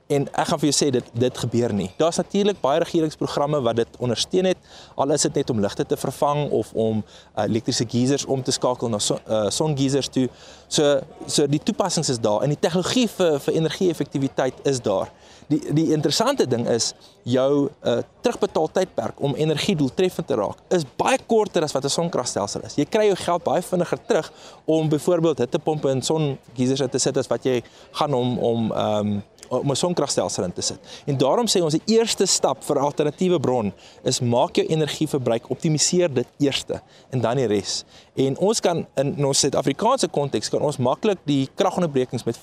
En 0.07 0.27
ek 0.33 0.49
gaan 0.49 0.61
vir 0.61 0.69
jou 0.69 0.75
sê 0.77 0.91
dit 0.93 1.05
dit 1.15 1.39
gebeur 1.39 1.73
nie. 1.73 1.89
Daar's 1.97 2.19
natuurlik 2.21 2.61
baie 2.61 2.81
regeringsprogramme 2.83 3.61
wat 3.65 3.77
dit 3.77 3.89
ondersteun 3.99 4.45
het, 4.45 4.59
al 4.95 5.15
is 5.15 5.23
dit 5.23 5.35
net 5.35 5.51
om 5.51 5.61
ligte 5.61 5.87
te 5.87 5.97
vervang 5.97 6.51
of 6.51 6.73
om 6.73 7.03
uh, 7.03 7.45
elektriese 7.45 7.87
geisers 7.89 8.25
om 8.25 8.43
te 8.43 8.53
skakel 8.53 8.89
na 8.89 8.99
son, 8.99 9.19
uh, 9.29 9.49
songeisers 9.51 10.09
toe. 10.09 10.29
So 10.69 11.01
so 11.27 11.47
die 11.47 11.63
toepassings 11.63 12.09
is 12.09 12.21
daar 12.21 12.43
en 12.43 12.53
die 12.53 12.61
tegnologie 12.61 13.09
vir 13.09 13.39
vir 13.41 13.55
energie-effektiwiteit 13.55 14.67
is 14.69 14.83
daar. 14.83 15.09
Die 15.49 15.61
die 15.75 15.91
interessante 15.93 16.47
ding 16.47 16.67
is 16.69 16.93
jou 17.23 17.69
uh, 17.87 17.99
terugbetaal 18.21 18.69
tydperk 18.73 19.21
om 19.23 19.35
energie 19.35 19.77
doeltreffend 19.79 20.27
te 20.27 20.35
raak 20.39 20.59
is 20.75 20.87
baie 20.99 21.19
korter 21.27 21.63
as 21.63 21.73
wat 21.73 21.85
'n 21.85 21.95
sonkragstelsel 21.97 22.63
is. 22.67 22.75
Jy 22.75 22.85
kry 22.85 23.07
jou 23.07 23.17
geld 23.17 23.45
baie 23.45 23.63
vinniger 23.63 23.99
terug 24.07 24.33
om 24.65 24.89
byvoorbeeld 24.89 25.39
hittepompe 25.39 25.91
en 25.91 26.03
songeisers 26.03 26.91
te 26.91 26.99
sit 26.99 27.17
as 27.17 27.27
wat 27.27 27.45
jy 27.45 27.63
gaan 27.93 28.15
om 28.15 28.39
om 28.39 28.73
ehm 28.73 29.07
um, 29.07 29.23
om 29.59 29.71
'n 29.71 29.77
sonkragstelsel 29.77 30.45
in 30.45 30.53
te 30.53 30.61
sit. 30.61 30.79
En 31.07 31.17
daarom 31.17 31.47
sê 31.47 31.63
ons 31.63 31.73
die 31.73 31.83
eerste 31.87 32.27
stap 32.27 32.65
vir 32.65 32.79
alternatiewe 32.79 33.41
bron 33.41 33.73
is 34.03 34.21
maak 34.21 34.57
jou 34.57 34.67
energieverbruik, 34.67 35.51
optimaliseer 35.51 36.15
dit 36.15 36.27
eerste 36.39 36.83
en 37.11 37.21
dan 37.21 37.37
die 37.37 37.47
res. 37.47 37.85
En 38.15 38.39
ons 38.39 38.61
kan 38.61 38.87
in, 38.95 39.17
in 39.17 39.25
ons 39.25 39.39
Suid-Afrikaanse 39.39 40.09
konteks 40.09 40.49
kan 40.49 40.61
ons 40.61 40.77
maklik 40.77 41.19
die 41.25 41.49
kragonderbrekings 41.55 42.25
met 42.25 42.39
50% 42.39 42.41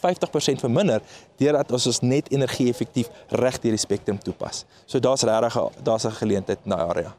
verminder 0.60 1.02
deurdat 1.38 1.72
ons 1.72 1.86
ons 1.86 2.00
net 2.00 2.32
energie-effektief 2.32 3.10
reg 3.28 3.60
deur 3.60 3.72
die 3.72 3.78
spektrum 3.78 4.20
toepas. 4.20 4.66
So 4.86 5.00
daar's 5.00 5.24
regtig 5.24 5.58
daar's 5.84 6.06
'n 6.06 6.12
geleentheid 6.12 6.60
in 6.64 6.70
daai 6.72 6.90
area. 6.90 7.16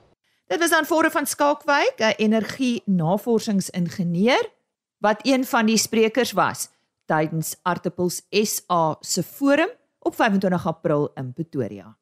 Dit 0.46 0.58
was 0.58 0.72
aan 0.72 0.86
vore 0.86 1.10
van 1.10 1.26
Skalkwyk, 1.26 1.94
'n 1.98 2.14
energie-navorsingsingenieur 2.16 4.50
wat 4.98 5.18
een 5.22 5.44
van 5.44 5.66
die 5.66 5.76
sprekers 5.76 6.32
was 6.32 6.68
tydens 7.10 7.56
Artipels 7.62 8.22
SA 8.30 8.96
se 9.00 9.22
forum 9.22 9.70
op 10.00 10.14
25 10.14 10.66
April 10.66 11.10
in 11.14 11.32
Pretoria. 11.32 11.96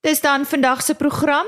Dis 0.00 0.20
dan 0.20 0.46
vandag 0.46 0.82
se 0.82 0.94
program. 0.94 1.46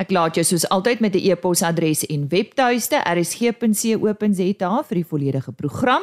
Ek 0.00 0.10
laat 0.10 0.34
jou 0.34 0.44
soos 0.46 0.68
altyd 0.68 1.00
met 1.00 1.14
'n 1.14 1.30
e-posadres 1.30 2.06
en 2.06 2.28
webtuiste 2.28 2.96
rsg.co.za 2.96 4.82
vir 4.82 4.96
die 4.96 5.06
volledige 5.06 5.52
program. 5.52 6.02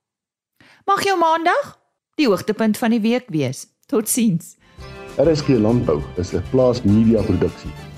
Mag 0.86 1.04
jou 1.04 1.18
maandag 1.18 1.78
die 2.14 2.26
hoogtepunt 2.26 2.78
van 2.78 2.90
die 2.90 3.00
week 3.00 3.24
wees. 3.28 3.66
Totsiens. 3.86 4.56
RSG 5.16 5.48
Landbou 5.48 6.02
is 6.16 6.32
'n 6.32 6.42
plaas 6.50 6.82
media 6.82 7.22
produksie 7.22 7.85